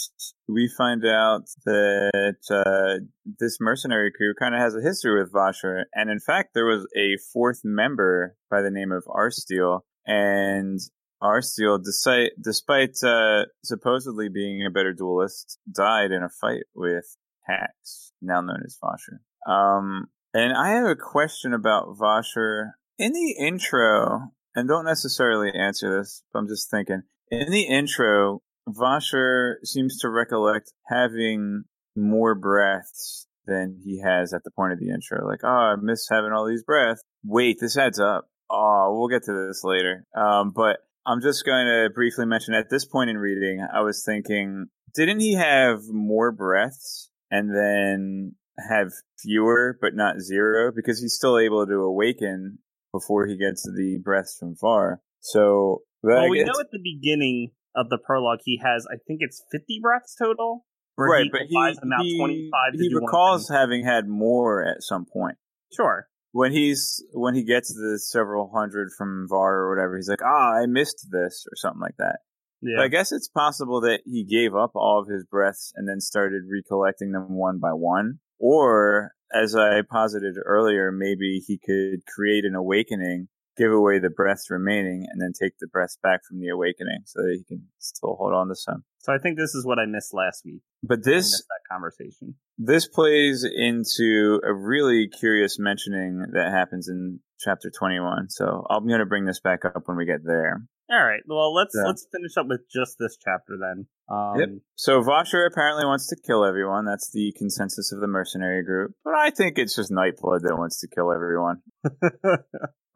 [0.49, 3.05] we find out that uh,
[3.39, 6.87] this mercenary crew kind of has a history with Vasher, and in fact, there was
[6.97, 10.81] a fourth member by the name of Arsteel, and
[11.23, 18.13] Arsteel, despite, despite uh, supposedly being a better duelist, died in a fight with Hax,
[18.23, 19.53] now known as Vasher.
[19.53, 22.73] Um, and I have a question about Vasher.
[22.99, 27.03] In the intro, and don't necessarily answer this, but I'm just thinking.
[27.31, 31.65] In the intro, Vasher seems to recollect having
[31.97, 35.27] more breaths than he has at the point of the intro.
[35.27, 37.03] Like, oh, I miss having all these breaths.
[37.25, 38.29] Wait, this adds up.
[38.51, 40.05] Oh, we'll get to this later.
[40.15, 44.05] Um, but I'm just going to briefly mention at this point in reading, I was
[44.05, 50.73] thinking, didn't he have more breaths and then have fewer but not zero?
[50.75, 52.59] Because he's still able to awaken
[52.93, 54.97] before he gets the breaths from Vahr.
[55.21, 59.45] So, well, we know at the beginning of the prologue he has, I think it's
[59.53, 60.65] 50 breaths total.
[60.97, 65.37] Right, he but he, he, he recalls having had more at some point.
[65.73, 66.09] Sure.
[66.33, 70.55] When he's when he gets the several hundred from Vahr or whatever, he's like, "Ah,
[70.61, 72.19] I missed this" or something like that.
[72.61, 72.77] Yeah.
[72.79, 76.01] But I guess it's possible that he gave up all of his breaths and then
[76.01, 82.45] started recollecting them one by one, or as I posited earlier, maybe he could create
[82.45, 86.49] an awakening, give away the breaths remaining, and then take the breaths back from the
[86.49, 88.85] awakening so that he can still hold on to some.
[89.01, 90.63] So I think this is what I missed last week.
[90.83, 92.37] But this that conversation.
[92.57, 98.31] This plays into a really curious mentioning that happens in chapter 21.
[98.31, 100.63] So I'm going to bring this back up when we get there.
[100.91, 101.21] All right.
[101.27, 103.87] Well, let's let's finish up with just this chapter then.
[104.09, 104.49] Um, yep.
[104.77, 106.87] So Vasher apparently wants to kill everyone.
[106.87, 108.93] That's the consensus of the mercenary group.
[109.05, 111.61] But I think it's just Nightblood that wants to kill everyone.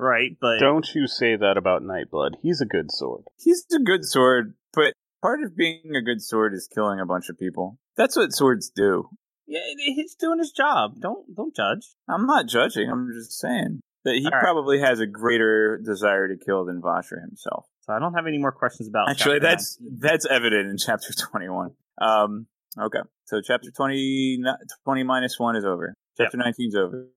[0.03, 2.33] right, but don't you say that about Nightblood.
[2.43, 3.25] He's a good sword.
[3.38, 7.29] He's a good sword, but part of being a good sword is killing a bunch
[7.29, 7.79] of people.
[7.97, 9.09] That's what swords do.
[9.47, 10.95] Yeah, he's doing his job.
[11.01, 11.87] Don't don't judge.
[12.09, 12.88] I'm not judging.
[12.91, 17.67] I'm just saying that he probably has a greater desire to kill than Vasher himself.
[17.81, 19.11] So I don't have any more questions about.
[19.11, 21.73] Actually, that's that's evident in chapter twenty-one.
[22.01, 22.47] Um,
[22.81, 24.43] okay, so chapter 20,
[24.85, 25.95] 20 minus one is over.
[26.17, 26.47] Chapter yep.
[26.47, 27.09] 19 is over.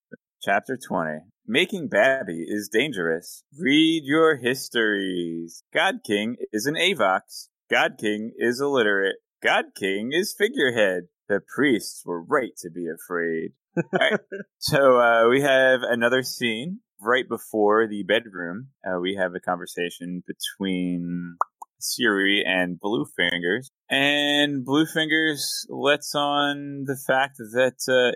[0.42, 1.20] Chapter twenty.
[1.48, 3.44] Making Babby is dangerous.
[3.58, 5.64] Read your histories.
[5.74, 7.50] God King is an Avox.
[7.70, 9.18] God King is illiterate.
[9.44, 11.04] God King is figurehead.
[11.30, 13.52] The priests were right to be afraid.
[13.94, 14.20] right.
[14.58, 20.24] So uh, we have another scene right before the bedroom, uh, we have a conversation
[20.26, 21.38] between
[21.80, 23.68] Siri and Bluefingers.
[23.90, 28.16] And Bluefingers lets on the fact that, uh,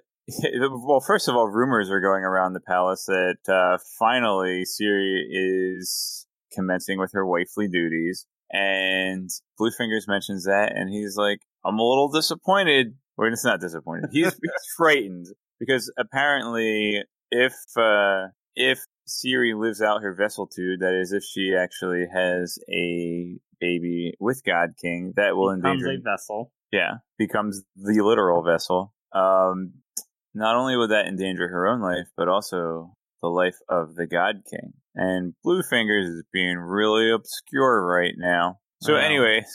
[0.71, 6.27] well, first of all, rumors are going around the palace that uh, finally Siri is
[6.53, 8.25] commencing with her wifely duties.
[8.51, 12.95] And Bluefingers mentions that, and he's like, I'm a little disappointed.
[13.17, 14.09] Or it's not disappointed.
[14.11, 15.27] He's, he's frightened
[15.59, 22.05] because apparently, if uh, if Siri lives out her vesseltude, that is, if she actually
[22.11, 25.99] has a baby with God King, that will becomes endanger.
[25.99, 26.51] a vessel.
[26.71, 28.93] Yeah, becomes the literal vessel.
[29.11, 29.73] Um,
[30.33, 34.43] not only would that endanger her own life, but also the life of the God
[34.49, 34.73] King.
[34.95, 38.59] And Bluefingers is being really obscure right now.
[38.81, 38.99] So, wow.
[38.99, 39.45] anyways,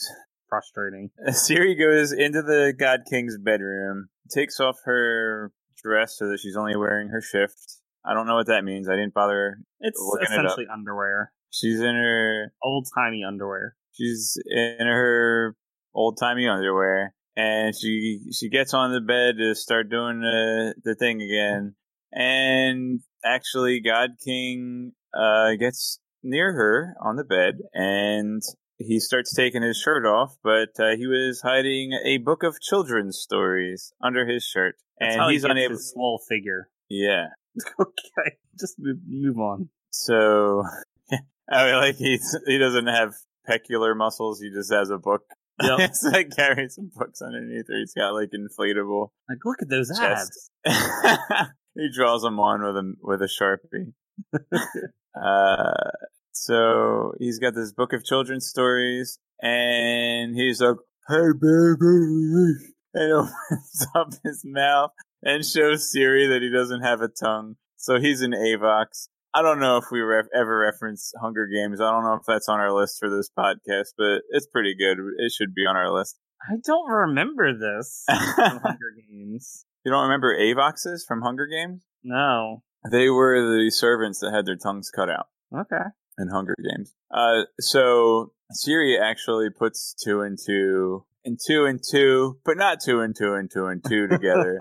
[0.49, 1.11] frustrating.
[1.33, 6.77] Siri goes into the God King's bedroom, takes off her dress so that she's only
[6.77, 8.89] wearing her shift, I don't know what that means.
[8.89, 9.59] I didn't bother.
[9.81, 11.33] It's essentially it underwear.
[11.51, 13.77] She's in her old timey underwear.
[13.93, 15.57] She's in her
[15.95, 20.95] old timey underwear, and she she gets on the bed to start doing the the
[20.95, 21.75] thing again.
[22.13, 28.43] And actually, God King uh, gets near her on the bed, and
[28.79, 33.19] he starts taking his shirt off, but uh, he was hiding a book of children's
[33.19, 35.77] stories under his shirt, That's and he's he unable.
[35.77, 36.69] His small figure.
[36.89, 37.29] Yeah,
[37.81, 39.69] okay, just move, move on.
[39.91, 40.65] So,
[41.51, 43.15] I mean, like he's he doesn't have
[43.49, 44.41] pecular muscles.
[44.41, 45.23] He just has a book.
[45.63, 45.79] Yep.
[45.81, 49.09] it's like carrying some books underneath, or he's got like inflatable.
[49.29, 50.51] Like, look at those abs.
[51.75, 53.93] he draws them on with a with a sharpie.
[55.21, 55.91] uh,
[56.33, 60.77] so he's got this book of children's stories, and he's like,
[61.09, 64.91] "Hey, baby, and opens up his mouth
[65.23, 67.57] and shows Siri that he doesn't have a tongue.
[67.77, 69.09] So he's an Avox.
[69.35, 71.81] I don't know if we re- ever reference Hunger Games.
[71.81, 74.99] I don't know if that's on our list for this podcast, but it's pretty good.
[75.19, 76.19] It should be on our list.
[76.49, 78.05] I don't remember this
[78.37, 79.65] from Hunger Games.
[79.85, 81.83] You don't remember Avoxes from Hunger Games?
[82.05, 82.63] No.
[82.91, 85.83] They were the servants that had their tongues cut out Okay.
[86.19, 86.95] in Hunger Games.
[87.11, 93.01] Uh, so Siri actually puts two and two and two and two, but not two
[93.01, 94.61] and two and two and two together.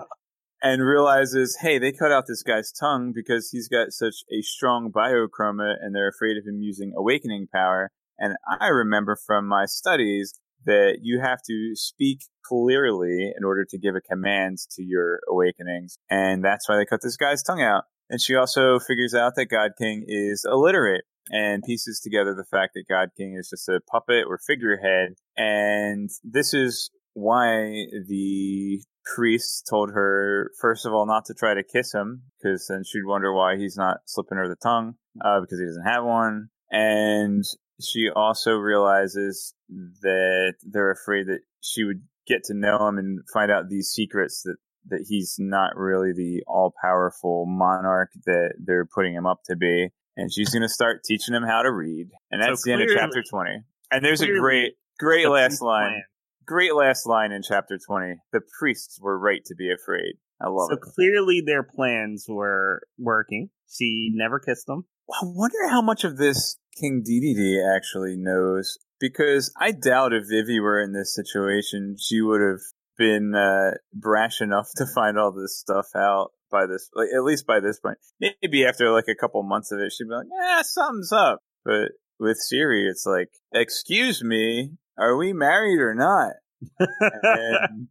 [0.66, 4.90] And realizes, hey, they cut out this guy's tongue because he's got such a strong
[4.90, 7.90] biochroma and they're afraid of him using awakening power.
[8.18, 10.32] And I remember from my studies
[10.64, 15.98] that you have to speak clearly in order to give a command to your awakenings.
[16.08, 17.84] And that's why they cut this guy's tongue out.
[18.08, 22.72] And she also figures out that God King is illiterate and pieces together the fact
[22.74, 25.14] that God King is just a puppet or figurehead.
[25.36, 28.82] And this is why the
[29.14, 33.06] priest told her, first of all, not to try to kiss him, because then she'd
[33.06, 36.48] wonder why he's not slipping her the tongue, uh, because he doesn't have one.
[36.70, 37.44] And
[37.80, 43.50] she also realizes that they're afraid that she would get to know him and find
[43.50, 44.56] out these secrets that
[44.88, 49.88] that he's not really the all powerful monarch that they're putting him up to be.
[50.16, 52.08] And she's going to start teaching him how to read.
[52.30, 53.50] And So that's the end of chapter 20.
[53.90, 55.90] And there's a great, great last line.
[55.90, 56.02] plan.
[56.46, 58.16] Great last line in chapter 20.
[58.32, 60.14] The priests were right to be afraid.
[60.40, 60.80] I love So it.
[60.84, 63.50] So clearly their plans were working.
[63.68, 64.84] She never kissed them.
[65.10, 68.78] I wonder how much of this King DDD actually knows.
[69.00, 72.60] Because I doubt if Vivi were in this situation, she would have
[72.96, 77.46] been uh, brash enough to find all this stuff out by this, like, at least
[77.46, 77.98] by this point.
[78.20, 81.92] Maybe after like a couple months of it, she'd be like, "Yeah, something's up." But
[82.18, 86.32] with Siri, it's like, "Excuse me, are we married or not?"
[87.22, 87.88] and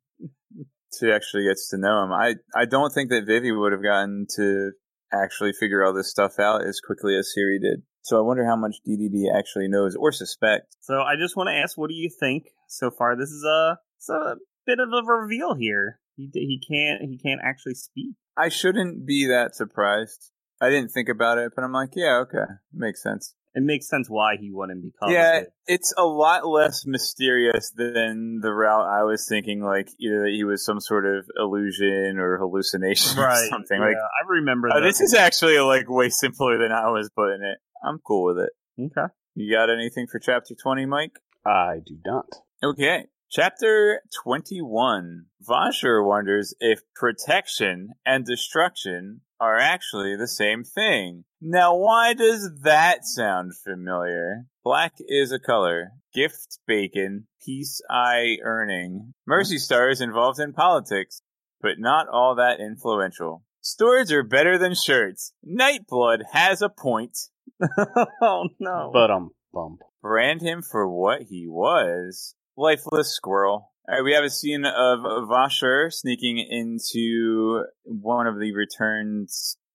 [0.99, 2.11] she actually gets to know him.
[2.11, 4.71] I I don't think that Vivi would have gotten to
[5.13, 7.83] actually figure all this stuff out as quickly as Siri did.
[8.03, 10.75] So I wonder how much DDD actually knows or suspects.
[10.81, 13.15] So I just want to ask, what do you think so far?
[13.15, 14.35] This is a, it's a
[14.65, 15.99] bit of a reveal here.
[16.15, 18.15] He he can't he can't actually speak.
[18.37, 20.31] I shouldn't be that surprised.
[20.61, 23.35] I didn't think about it, but I'm like, yeah, okay, makes sense.
[23.55, 25.53] It makes sense why he wouldn't because yeah, it.
[25.67, 29.61] it's a lot less mysterious than the route I was thinking.
[29.61, 33.79] Like either that he was some sort of illusion or hallucination or something.
[33.79, 34.85] yeah, Like I remember oh, that.
[34.85, 37.59] this is actually like way simpler than I was putting it.
[37.87, 38.49] I'm cool with it.
[38.79, 39.13] okay.
[39.35, 41.19] You got anything for chapter 20, Mike?
[41.45, 42.27] I do not.
[42.63, 43.05] Okay.
[43.29, 45.25] Chapter 21.
[45.47, 51.25] Vasher wonders if protection and destruction are actually the same thing.
[51.41, 54.45] Now, why does that sound familiar?
[54.63, 55.91] Black is a color.
[56.13, 57.27] Gift bacon.
[57.43, 59.13] Peace eye earning.
[59.29, 61.21] Mercystar is involved in politics,
[61.61, 63.43] but not all that influential.
[63.61, 65.33] Swords are better than shirts.
[65.45, 67.17] Nightblood has a point.
[68.21, 68.89] oh no.
[68.93, 69.81] But um, bump.
[70.01, 73.72] brand him for what he was lifeless squirrel.
[73.85, 79.27] All right, we have a scene of Vasher sneaking into one of the returned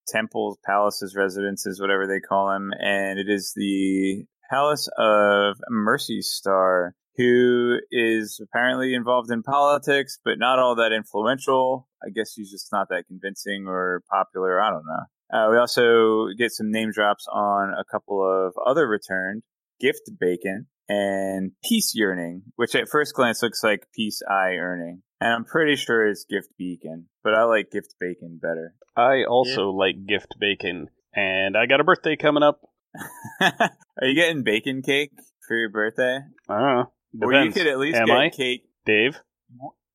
[0.06, 7.80] temples, palaces, residences, whatever they call them, and it is the palace of Mercystar, who
[7.90, 11.86] is apparently involved in politics, but not all that influential.
[12.02, 14.58] I guess he's just not that convincing or popular.
[14.58, 15.38] I don't know.
[15.38, 19.42] Uh, we also get some name drops on a couple of other returned
[19.78, 25.02] gift bacon and peace yearning, which at first glance looks like peace eye earning.
[25.20, 28.74] And I'm pretty sure it's gift beacon, but I like gift bacon better.
[28.96, 32.60] I also like gift bacon, and I got a birthday coming up.
[33.40, 35.10] Are you getting bacon cake
[35.46, 36.20] for your birthday?
[36.48, 36.92] I don't know.
[37.26, 38.28] Or you could at least Am get I?
[38.30, 38.62] cake.
[38.86, 39.18] Dave?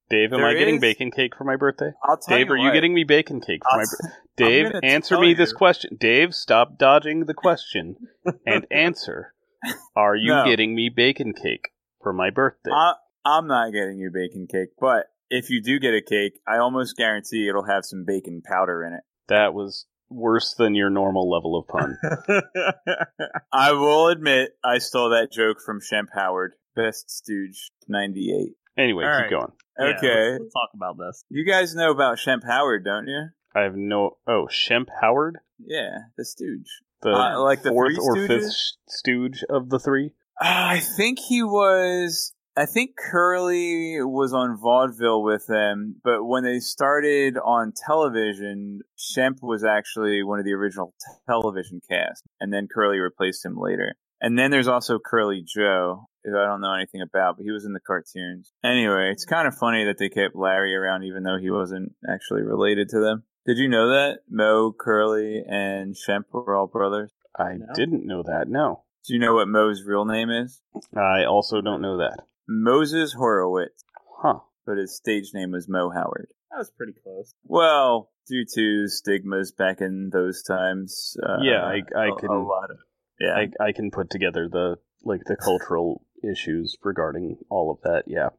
[0.09, 1.91] Dave, am There I getting is- bacon cake for my birthday?
[2.03, 4.15] I'll tell Dave, you are you getting me bacon cake for I'll my birthday?
[4.35, 5.97] Dave, answer me this question.
[5.99, 7.95] Dave, stop dodging the question
[8.45, 9.33] and answer.
[9.95, 10.45] Are you No.
[10.45, 11.69] getting me bacon cake
[12.01, 12.71] for my birthday?
[12.71, 12.93] I,
[13.25, 16.95] I'm not getting you bacon cake, but if you do get a cake, I almost
[16.97, 19.01] guarantee it'll have some bacon powder in it.
[19.29, 21.97] that was worse than your normal level of pun.
[23.51, 28.53] I will admit I stole that joke from Shemp Howard, Best Stooge 98.
[28.77, 29.29] Anyway, All keep right.
[29.29, 29.51] going.
[29.79, 30.29] Yeah, Okay.
[30.31, 31.23] let's, let's talk about this.
[31.29, 33.29] You guys know about Shemp Howard, don't you?
[33.55, 34.17] I have no.
[34.27, 36.81] Oh, Shemp Howard, Yeah, the Stooge.
[37.03, 38.27] The Uh, like the fourth or Stooges?
[38.27, 38.53] fifth
[38.89, 40.11] stooge of the three.
[40.41, 42.33] Uh, I think he was.
[42.55, 49.37] I think Curly was on vaudeville with them, but when they started on television, Shemp
[49.41, 50.93] was actually one of the original
[51.27, 53.95] television cast, and then Curly replaced him later.
[54.21, 57.65] And then there's also Curly Joe, who I don't know anything about, but he was
[57.65, 58.53] in the cartoons.
[58.63, 62.43] Anyway, it's kind of funny that they kept Larry around even though he wasn't actually
[62.43, 63.23] related to them.
[63.45, 67.11] Did you know that Moe, Curly, and Shemp were all brothers?
[67.37, 67.65] I No.
[67.73, 68.47] didn't know that.
[68.47, 70.61] No, Do you know what Moe's real name is?
[70.95, 72.19] I also don't know that.
[72.47, 73.83] Moses Horowitz,
[74.21, 74.39] Huh.
[74.65, 76.29] but his stage name was Moe Howard.
[76.51, 77.33] That was pretty close.
[77.43, 81.17] Well, due to stigmas back in those times.
[81.21, 82.77] Uh, Yeah, I- I a- can- A lot of,
[83.19, 83.35] yeah.
[83.35, 88.05] I I can put together the like the cultural issues regarding all of that.
[88.07, 88.29] Yeah.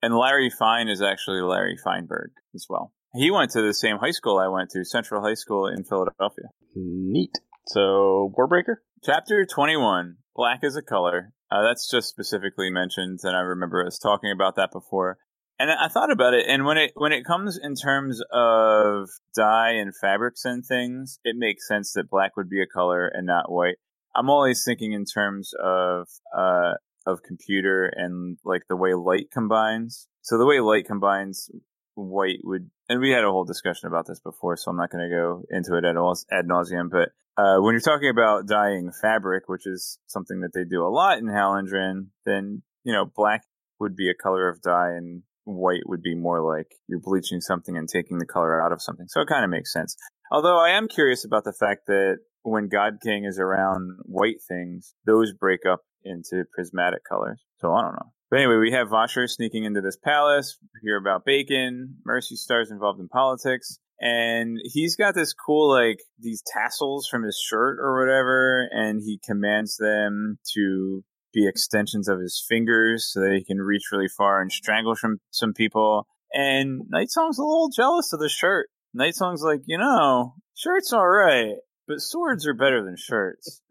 [0.00, 2.94] And Larry Fine is actually Larry Feinberg as well.
[3.14, 6.46] He went to the same high school I went to, Central High School in Philadelphia.
[6.74, 7.38] Neat.
[7.68, 8.76] So Warbreaker.
[9.04, 11.32] Chapter 21, Black is a Color.
[11.50, 15.18] Uh, that's just specifically mentioned, and I remember us talking about that before.
[15.58, 19.08] And I I thought about it, and when it when it comes in terms of
[19.36, 23.26] dye and fabrics and things, it makes sense that black would be a color and
[23.26, 23.76] not white.
[24.16, 26.72] I'm always thinking in terms of uh,
[27.06, 30.08] of computer and like the way light combines.
[30.22, 31.50] So the way light combines,
[31.94, 35.08] white would, and we had a whole discussion about this before, so I'm not going
[35.08, 36.90] to go into it at all ad nauseum.
[36.90, 40.88] But uh, when you're talking about dyeing fabric, which is something that they do a
[40.88, 43.42] lot in Hallandren, then you know black
[43.80, 47.76] would be a color of dye, and white would be more like you're bleaching something
[47.76, 49.06] and taking the color out of something.
[49.08, 49.96] So it kind of makes sense.
[50.30, 54.94] Although I am curious about the fact that when God King is around white things,
[55.06, 57.42] those break up into prismatic colors.
[57.60, 58.12] So I don't know.
[58.34, 60.58] But anyway, we have Vasher sneaking into this palace.
[60.60, 61.98] We hear about Bacon.
[62.04, 63.78] Mercystar's involved in politics.
[64.00, 68.68] And he's got this cool, like, these tassels from his shirt or whatever.
[68.72, 73.92] And he commands them to be extensions of his fingers so that he can reach
[73.92, 76.08] really far and strangle some, some people.
[76.32, 78.66] And Night Song's a little jealous of the shirt.
[78.92, 81.54] Night Song's like, you know, shirt's alright,
[81.86, 83.62] but swords are better than shirts.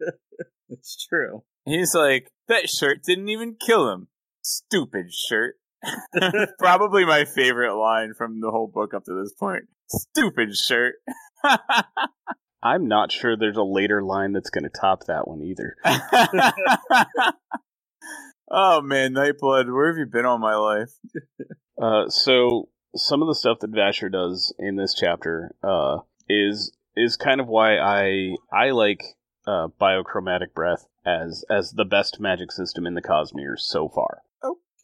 [0.70, 1.44] It's true.
[1.66, 4.08] He's like, that shirt didn't even kill him.
[4.44, 5.56] Stupid shirt.
[6.58, 9.64] Probably my favorite line from the whole book up to this point.
[9.88, 10.94] Stupid shirt.
[12.62, 15.76] I'm not sure there's a later line that's going to top that one either.
[18.50, 20.90] oh man, Nightblood, where have you been all my life?
[21.80, 27.16] Uh, so some of the stuff that Vasher does in this chapter uh, is is
[27.16, 29.02] kind of why I I like
[29.46, 34.22] uh, biochromatic breath as as the best magic system in the Cosmere so far.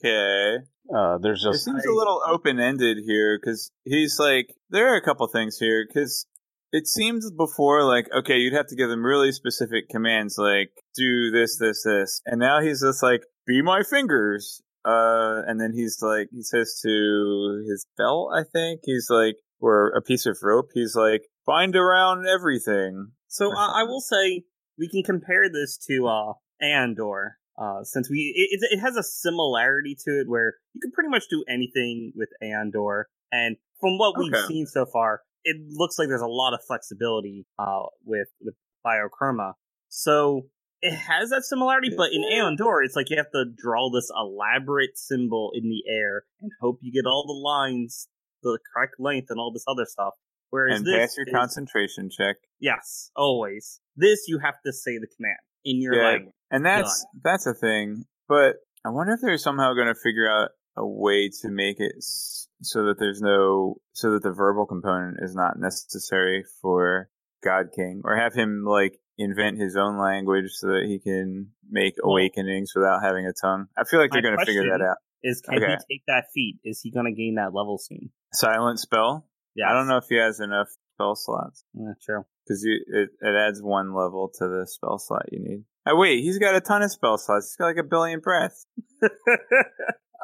[0.03, 0.65] Okay.
[0.95, 5.05] Uh, there's It seems a little open ended here because he's like, there are a
[5.05, 6.27] couple things here because
[6.73, 11.31] it seems before like, okay, you'd have to give them really specific commands like, do
[11.31, 12.21] this, this, this.
[12.27, 14.63] And now he's just like, be my fingers.
[14.85, 19.89] Uh, and then he's like, he says to his belt, I think, he's like, or
[19.91, 23.13] a piece of rope, he's like, bind around everything.
[23.29, 24.45] So uh, I will say
[24.79, 26.33] we can compare this to uh,
[26.63, 31.11] AonDor, uh, since we it, it has a similarity to it where you can pretty
[31.11, 36.09] much do anything with AonDor, and from what we've seen so far, it looks like
[36.09, 39.53] there's a lot of flexibility uh, with with Biochroma.
[39.89, 40.47] So
[40.83, 44.97] it has that similarity, but in AonDor, it's like you have to draw this elaborate
[44.97, 48.09] symbol in the air and hope you get all the lines
[48.43, 50.15] the correct length and all this other stuff.
[50.49, 52.37] Whereas and this pass your is- concentration check.
[52.59, 53.81] Yes, always.
[53.97, 56.09] This you have to say the command in your Yeah.
[56.09, 56.35] language.
[56.51, 58.05] And that's that's a thing.
[58.29, 61.93] But I wonder if they're somehow going to figure out a way to make it
[62.01, 67.09] so that there's no so that the verbal component is not necessary for
[67.43, 71.95] God King, or have him like invent his own language so that he can make
[72.03, 73.67] Well- awakenings without having a tongue.
[73.77, 74.97] I feel like they're going to figure that out.
[75.23, 75.77] Is can Okay.
[75.89, 76.59] he take that feat?
[76.65, 78.11] Is he going to gain that level soon?
[78.33, 79.27] Silent spell.
[79.55, 82.25] Yeah, I don't know if he has enough spell slots Yeah, true.
[82.47, 85.65] because it it adds one level to the spell slot you need.
[85.87, 87.51] Oh wait, he's got a ton of spell slots.
[87.51, 88.67] He's got like a billion breaths.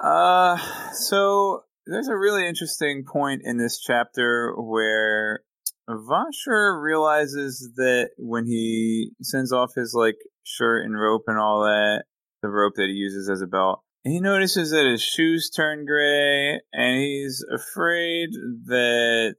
[0.03, 0.59] Uh,
[0.93, 5.41] so there's a really interesting point in this chapter where
[5.89, 12.05] Vasher realizes that when he sends off his like shirt and rope and all that,
[12.43, 16.61] the rope that he uses as a belt, he notices that his shoes turn gray,
[16.73, 18.31] and he's afraid
[18.67, 19.37] that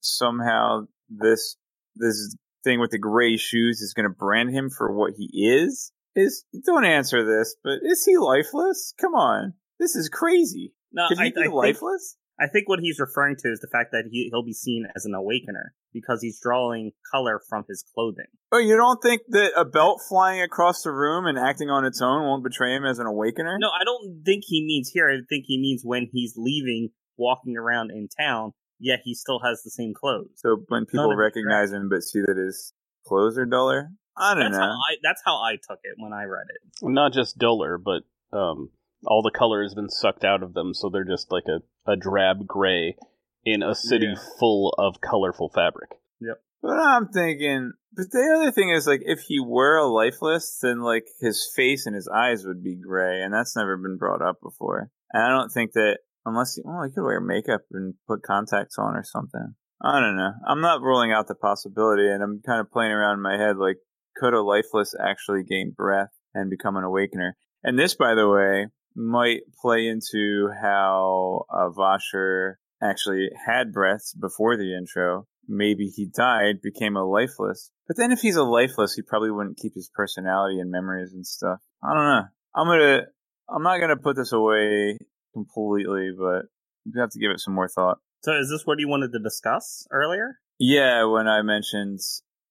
[0.00, 1.56] somehow this
[1.96, 5.92] this thing with the gray shoes is going to brand him for what he is.
[6.14, 8.92] Is don't answer this, but is he lifeless?
[9.00, 10.74] Come on, this is crazy.
[10.92, 12.16] no, Could he I, be I think, lifeless?
[12.38, 15.04] I think what he's referring to is the fact that he, he'll be seen as
[15.06, 18.26] an awakener because he's drawing color from his clothing.
[18.50, 22.00] Oh, you don't think that a belt flying across the room and acting on its
[22.02, 23.58] own won't betray him as an awakener?
[23.60, 25.08] No, I don't think he means here.
[25.08, 28.52] I think he means when he's leaving, walking around in town.
[28.84, 30.30] Yet he still has the same clothes.
[30.36, 32.72] So when people None recognize him but see that his
[33.06, 34.64] clothes are duller, I don't That's know.
[34.64, 36.60] how I that's how I took it when I read it.
[36.82, 38.02] Not just duller, but
[38.36, 38.70] um,
[39.06, 41.96] all the color has been sucked out of them, so they're just like a, a
[41.96, 42.96] drab gray
[43.44, 44.22] in a city Yeah.
[44.40, 45.90] full of colorful fabric.
[46.20, 46.40] Yep.
[46.62, 50.80] But I'm thinking, but the other thing is, like, if he were a lifeless, then,
[50.80, 54.40] like, his face and his eyes would be gray, and that's never been brought up
[54.40, 54.88] before.
[55.12, 58.78] And I don't think that, unless, he, well, he could wear makeup and put contacts
[58.78, 59.54] on or something.
[59.82, 60.32] I don't know.
[60.46, 63.56] I'm not ruling out the possibility, and I'm kind of playing around in my head,
[63.56, 63.78] like,
[64.16, 67.36] could a lifeless actually gain breath and become an awakener?
[67.64, 74.56] And this, by the way, might play into how uh, Vasher actually had breaths before
[74.56, 75.26] the intro.
[75.48, 77.70] Maybe he died, became a lifeless.
[77.88, 81.26] But then if he's a lifeless, he probably wouldn't keep his personality and memories and
[81.26, 81.60] stuff.
[81.82, 82.22] I don't know.
[82.54, 83.02] I'm gonna,
[83.48, 84.98] I'm not gonna put this away
[85.32, 86.46] completely, but
[86.84, 87.98] you have to give it some more thought.
[88.22, 90.38] So is this what you wanted to discuss earlier?
[90.58, 92.00] Yeah, when I mentioned,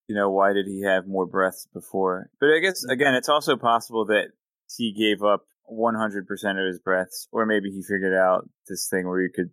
[0.07, 2.29] you know, why did he have more breaths before?
[2.39, 4.29] But I guess again, it's also possible that
[4.75, 9.21] he gave up 100% of his breaths, or maybe he figured out this thing where
[9.21, 9.51] you could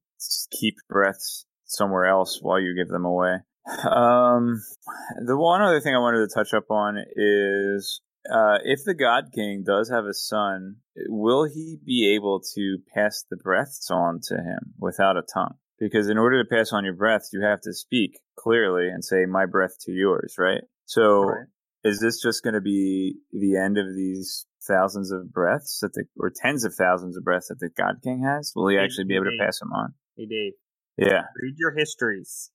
[0.50, 3.36] keep breaths somewhere else while you give them away.
[3.84, 4.62] Um,
[5.24, 8.00] the one other thing I wanted to touch up on is
[8.32, 10.76] uh, if the God King does have a son,
[11.08, 15.54] will he be able to pass the breaths on to him without a tongue?
[15.78, 19.26] Because in order to pass on your breaths, you have to speak clearly and say,
[19.26, 20.62] my breath to yours, right?
[20.86, 21.46] So Right.
[21.84, 26.04] is this just going to be the end of these thousands of breaths that the,
[26.18, 28.52] or tens of thousands of breaths that the God King has?
[28.56, 29.94] Will he actually be able to pass them on?
[30.16, 30.52] Hey Dave,
[30.96, 31.22] Yeah.
[31.40, 32.50] read your histories.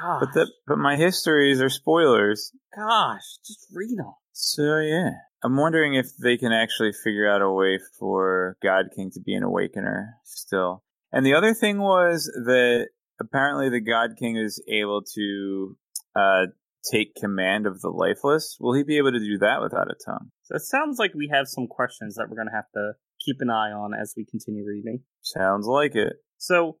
[0.00, 2.52] Gosh, But the, but my histories are spoilers.
[2.74, 4.12] gosh, just read them.
[4.32, 5.10] So yeah,
[5.42, 9.34] I'm wondering if they can actually figure out a way for God King to be
[9.34, 10.82] an awakener still.
[11.12, 12.88] And the other thing was that
[13.20, 15.76] apparently the God King is able to
[16.14, 16.46] uh,
[16.90, 18.56] take command of the lifeless.
[18.60, 20.30] Will he be able to do that without a tongue?
[20.42, 22.92] So it sounds like we have some questions that we're going to have to
[23.24, 25.00] keep an eye on as we continue reading.
[25.20, 26.14] Sounds like it.
[26.38, 26.78] So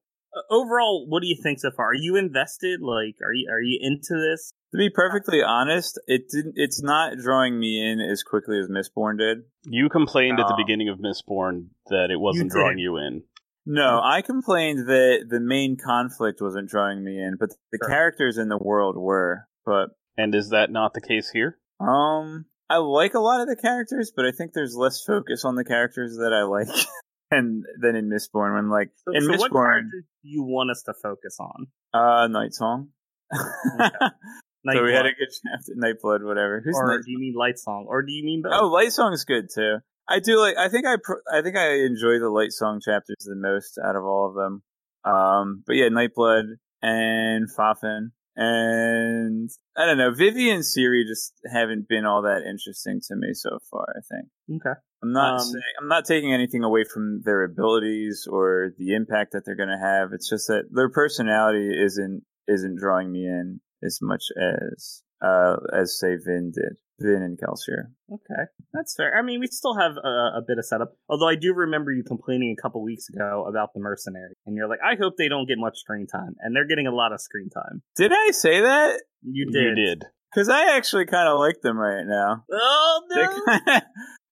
[0.50, 1.90] overall, what do you think so far?
[1.90, 2.80] Are you invested?
[2.82, 4.50] Like, are you are you into this?
[4.72, 6.54] To be perfectly honest, it didn't.
[6.56, 9.38] It's not drawing me in as quickly as Mistborn did.
[9.64, 10.56] You complained at the Oh.
[10.64, 12.56] beginning of Mistborn that it wasn't did.
[12.56, 13.24] drawing you in.
[13.66, 17.88] No, I complained that the main conflict wasn't drawing me in, but the Sure.
[17.88, 19.46] characters in the world were.
[19.66, 21.58] But And is that not the case here?
[21.80, 25.56] um, I like a lot of the characters, but I think there's less focus on
[25.56, 26.68] the characters that I like,
[27.36, 28.54] and than in Mistborn.
[28.54, 31.66] When like So, in so what Mistborn, do you want us to focus on?
[31.94, 32.88] uh, Night Song.
[33.32, 36.60] so we had a good chapter, Nightblood, whatever.
[36.64, 37.04] Who's or Night?
[37.04, 37.86] do you mean Lightsong?
[37.86, 38.52] Or do you mean both?
[38.54, 39.78] Oh, Lightsong is good too.
[40.08, 40.56] I do like.
[40.56, 40.96] I think I.
[41.32, 44.62] I think I enjoy the Lightsong chapters the most out of all of them.
[45.04, 50.12] Um, but yeah, Nightblood and Fafen and I don't know.
[50.12, 53.86] Vivi and Siri just haven't been all that interesting to me so far.
[53.90, 54.78] I think Okay.
[55.02, 55.40] I'm not.
[55.40, 59.56] Um, saying, I'm not taking anything away from their abilities or the impact that they're
[59.56, 60.12] going to have.
[60.12, 65.98] It's just that their personality isn't isn't drawing me in as much as uh as
[65.98, 66.76] say Vin did.
[67.02, 67.86] Vin and Kelsier.
[68.12, 68.42] Okay,
[68.74, 69.16] that's fair.
[69.16, 70.92] I mean, we still have a, a bit of setup.
[71.08, 74.68] Although I do remember you complaining a couple weeks ago about the mercenary, and you're
[74.68, 77.20] like, "I hope they don't get much screen time," and they're getting a lot of
[77.22, 77.80] screen time.
[77.96, 79.00] Did I say that?
[79.22, 79.62] You did.
[79.62, 80.04] You did.
[80.30, 82.44] Because I actually kind of like them right now.
[82.52, 83.80] Oh no!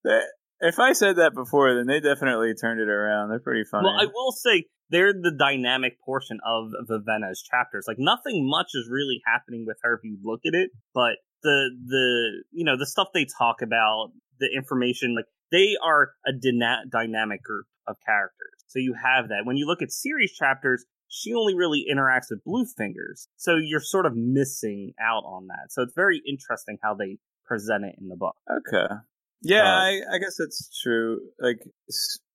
[0.04, 0.20] they-
[0.60, 3.30] if I said that before, then they definitely turned it around.
[3.30, 3.86] They're pretty funny.
[3.86, 7.84] Well, I will say they're the dynamic portion of Vivenna's chapters.
[7.86, 11.70] Like nothing much is really happening with her if you look at it, but the
[11.86, 16.84] the you know the stuff they talk about, the information, like they are a dyna-
[16.90, 18.64] dynamic group of characters.
[18.66, 19.42] So you have that.
[19.44, 24.06] When you look at Siri's chapters, she only really interacts with Bluefingers, so you're sort
[24.06, 25.70] of missing out on that.
[25.70, 28.36] So it's very interesting how they present it in the book.
[28.50, 28.94] okay.
[29.42, 31.20] Yeah, Uh, I, I guess that's true.
[31.40, 31.58] Like,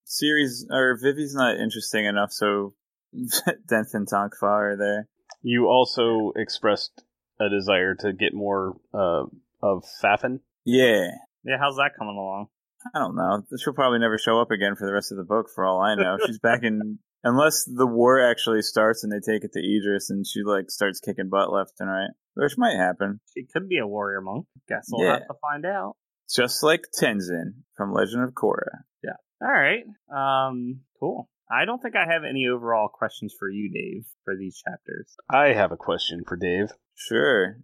[0.05, 2.73] Siri's, or Vivi's not interesting enough, so
[3.15, 5.07] Denth and Tonk Fah are there.
[5.41, 7.03] You also expressed
[7.39, 9.23] a desire to get more uh,
[9.61, 10.39] of Fafen.
[10.65, 11.07] Yeah.
[11.43, 12.47] Yeah, how's that coming along?
[12.95, 13.43] I don't know.
[13.61, 15.95] She'll probably never show up again for the rest of the book, for all I
[15.95, 16.17] know.
[16.25, 16.99] She's back in.
[17.25, 20.99] Unless the war actually starts and they take it to Idris and she, like, starts
[20.99, 22.09] kicking butt left and right.
[22.33, 23.21] Which might happen.
[23.33, 24.45] She could be a warrior monk.
[24.67, 25.13] Guess we'll Yeah.
[25.19, 25.95] have to find out.
[26.30, 28.82] Just like Tenzin from Legend of Korra.
[29.03, 29.17] Yeah.
[29.41, 29.84] All right.
[30.11, 31.30] Um, cool.
[31.51, 35.15] I don't think I have any overall questions for you, Dave, for these chapters.
[35.30, 36.71] I have a question for Dave.
[36.95, 37.57] Sure.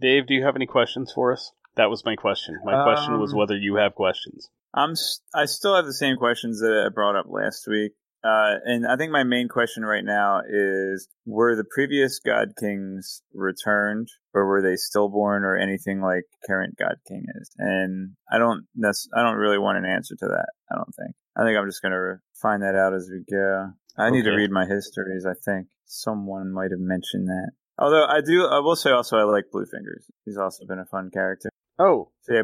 [0.00, 1.52] Dave, do you have any questions for us?
[1.76, 2.58] That was my question.
[2.64, 4.48] My question was Um, whether you have questions.
[4.72, 4.94] I'm.
[5.34, 7.92] I still have the same questions that I brought up last week.
[8.24, 13.22] Uh, and I think my main question right now is: Were the previous God Kings
[13.34, 17.50] returned, or were they stillborn, or anything like current God King is?
[17.58, 18.64] And I don't.
[18.74, 19.08] That's.
[19.14, 20.46] I don't really want an answer to that.
[20.72, 21.14] I don't think.
[21.36, 23.72] I think I'm just gonna find that out as we go.
[23.96, 25.26] I need to read my histories.
[25.26, 27.50] I think someone might have mentioned that.
[27.78, 30.10] Although I do, I will say also I like Bluefingers.
[30.24, 31.50] He's also been a fun character.
[31.78, 32.42] Oh, So yeah,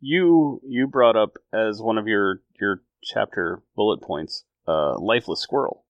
[0.00, 5.84] you you brought up as one of your your chapter bullet points, uh, lifeless squirrel.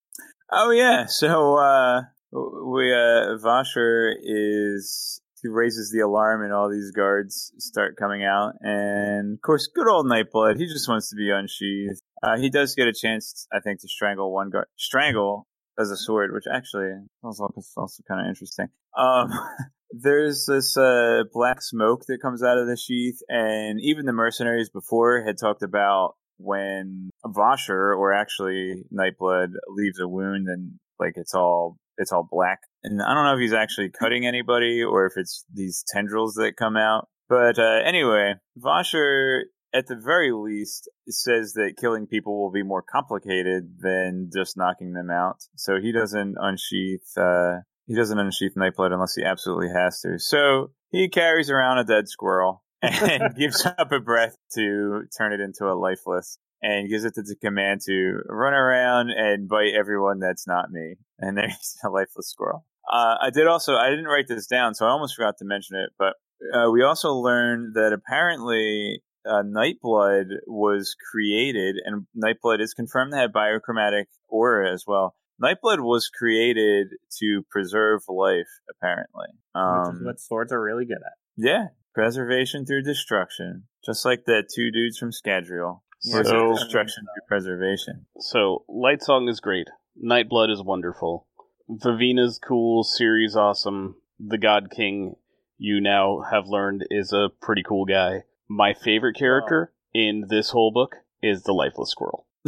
[0.53, 1.07] Oh yeah.
[1.07, 7.97] So uh we uh Vasher is he raises the alarm and all these guards start
[7.97, 12.03] coming out and of course good old Nightblood, he just wants to be unsheathed.
[12.23, 15.49] Uh he does get a chance I think to strangle one guard strangle
[15.79, 16.91] as a sword, which actually
[17.23, 18.69] was also, also kind of interesting.
[18.97, 19.31] Um
[19.91, 24.69] there's this uh black smoke that comes out of the sheath and even the mercenaries
[24.69, 31.35] before had talked about when Vasher or actually Nightblood leaves a wound and like it's
[31.35, 32.61] all it's all black.
[32.83, 36.57] And I don't know if he's actually cutting anybody or if it's these tendrils that
[36.57, 37.09] come out.
[37.29, 39.43] But uh, anyway, Vasher
[39.75, 44.93] at the very least says that killing people will be more complicated than just knocking
[44.93, 45.37] them out.
[45.57, 50.19] So he doesn't unsheath uh, he doesn't unsheath Nightblood unless he absolutely has to.
[50.19, 55.41] So he carries around a dead squirrel and gives up a breath to turn it
[55.41, 60.47] into a lifeless and gives it the command to run around and bite everyone that's
[60.47, 60.95] not me.
[61.19, 62.65] And there's a lifeless squirrel.
[62.91, 65.77] Uh, I did also, I didn't write this down, so I almost forgot to mention
[65.77, 66.15] it, but
[66.53, 73.19] uh, we also learned that apparently uh, Nightblood was created, and Nightblood is confirmed to
[73.19, 75.15] have biochromatic aura as well.
[75.41, 76.89] Nightblood was created
[77.21, 79.27] to preserve life, apparently.
[79.55, 81.13] which Um, is what swords are really good at.
[81.37, 85.81] yeah, preservation through destruction, just like the two dudes from Scadrial.
[86.03, 88.07] Yeah, So- destruction through preservation.
[88.19, 89.69] So Lightsong is great.
[90.03, 91.27] Nightblood is wonderful.
[91.69, 92.83] Vivenna's cool.
[92.83, 93.97] Siri's awesome.
[94.19, 95.17] The God King,
[95.59, 98.25] you now have learned, is a pretty cool guy.
[98.49, 102.27] My favorite character in this whole book is the Lifeless Squirrel.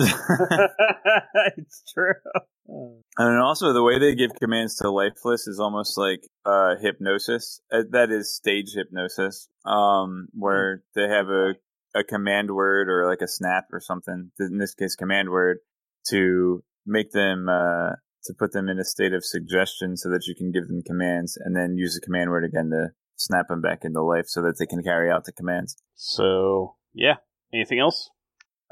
[1.56, 2.14] it's true.
[2.66, 7.60] And also, the way they give commands to Lifeless is almost like uh, hypnosis.
[7.72, 11.54] Uh, that is stage hypnosis, um, where they have a,
[11.94, 14.30] a command word or like a snap or something.
[14.40, 15.58] In this case, command word
[16.08, 17.90] to make them uh,
[18.24, 21.36] to put them in a state of suggestion, so that you can give them commands,
[21.36, 24.56] and then use the command word again to snap them back into life, so that
[24.58, 25.76] they can carry out the commands.
[25.94, 27.16] So yeah.
[27.52, 28.10] Anything else?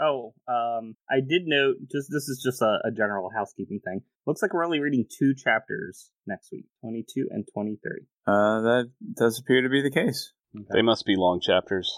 [0.00, 1.76] Oh, um, I did note.
[1.90, 4.00] Just this is just a, a general housekeeping thing.
[4.26, 8.06] Looks like we're only reading two chapters next week, twenty-two and twenty-three.
[8.26, 10.32] Uh, that does appear to be the case.
[10.72, 11.90] They must be long chapters.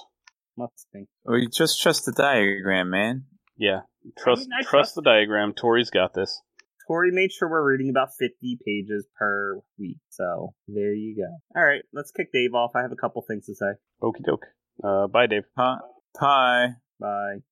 [0.57, 1.07] Must be.
[1.25, 3.25] We just trust the diagram, man.
[3.57, 3.81] Yeah.
[4.19, 5.55] Trust I mean, I trust trust- the diagram.
[5.55, 6.41] Tori's got this.
[6.87, 9.97] Tori made sure we're reading about 50 pages per week.
[10.11, 11.59] So there you go.
[11.59, 12.73] All right, let's kick Dave off.
[12.77, 13.73] I have a couple things to say.
[14.03, 14.45] Okie doke.
[14.83, 15.45] Uh, bye, Dave.
[15.57, 15.79] Pie.
[16.19, 16.67] Pie.
[17.01, 17.43] Bye.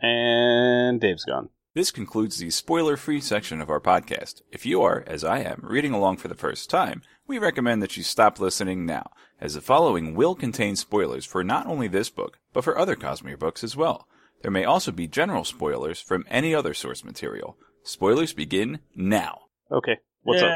[0.00, 1.48] And Dave's gone.
[1.74, 4.40] This concludes the spoiler free section of our podcast.
[4.50, 7.96] If you are, as I am, reading along for the first time, we recommend that
[7.98, 9.10] you stop listening now,
[9.40, 13.38] as the following will contain spoilers for not only this book, but for other Cosmere
[13.38, 14.08] books as well.
[14.40, 17.58] There may also be general spoilers from any other source material.
[17.82, 19.40] Spoilers begin now.
[19.70, 19.98] Okay.
[20.22, 20.50] What's up?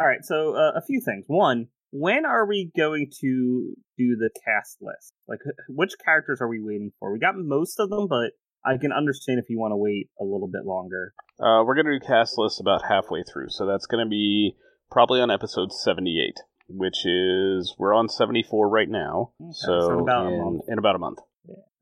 [0.00, 1.24] All right, so uh, a few things.
[1.28, 5.12] One, when are we going to do the cast list?
[5.28, 7.12] Like, which characters are we waiting for?
[7.12, 8.32] We got most of them, but
[8.64, 11.14] I can understand if you want to wait a little bit longer.
[11.38, 14.54] Uh, we're going to do cast list about halfway through, so that's going to be
[14.90, 16.34] probably on episode 78,
[16.68, 19.32] which is we're on 74 right now.
[19.40, 20.62] Okay, so so about a in, month.
[20.68, 21.18] in about a month.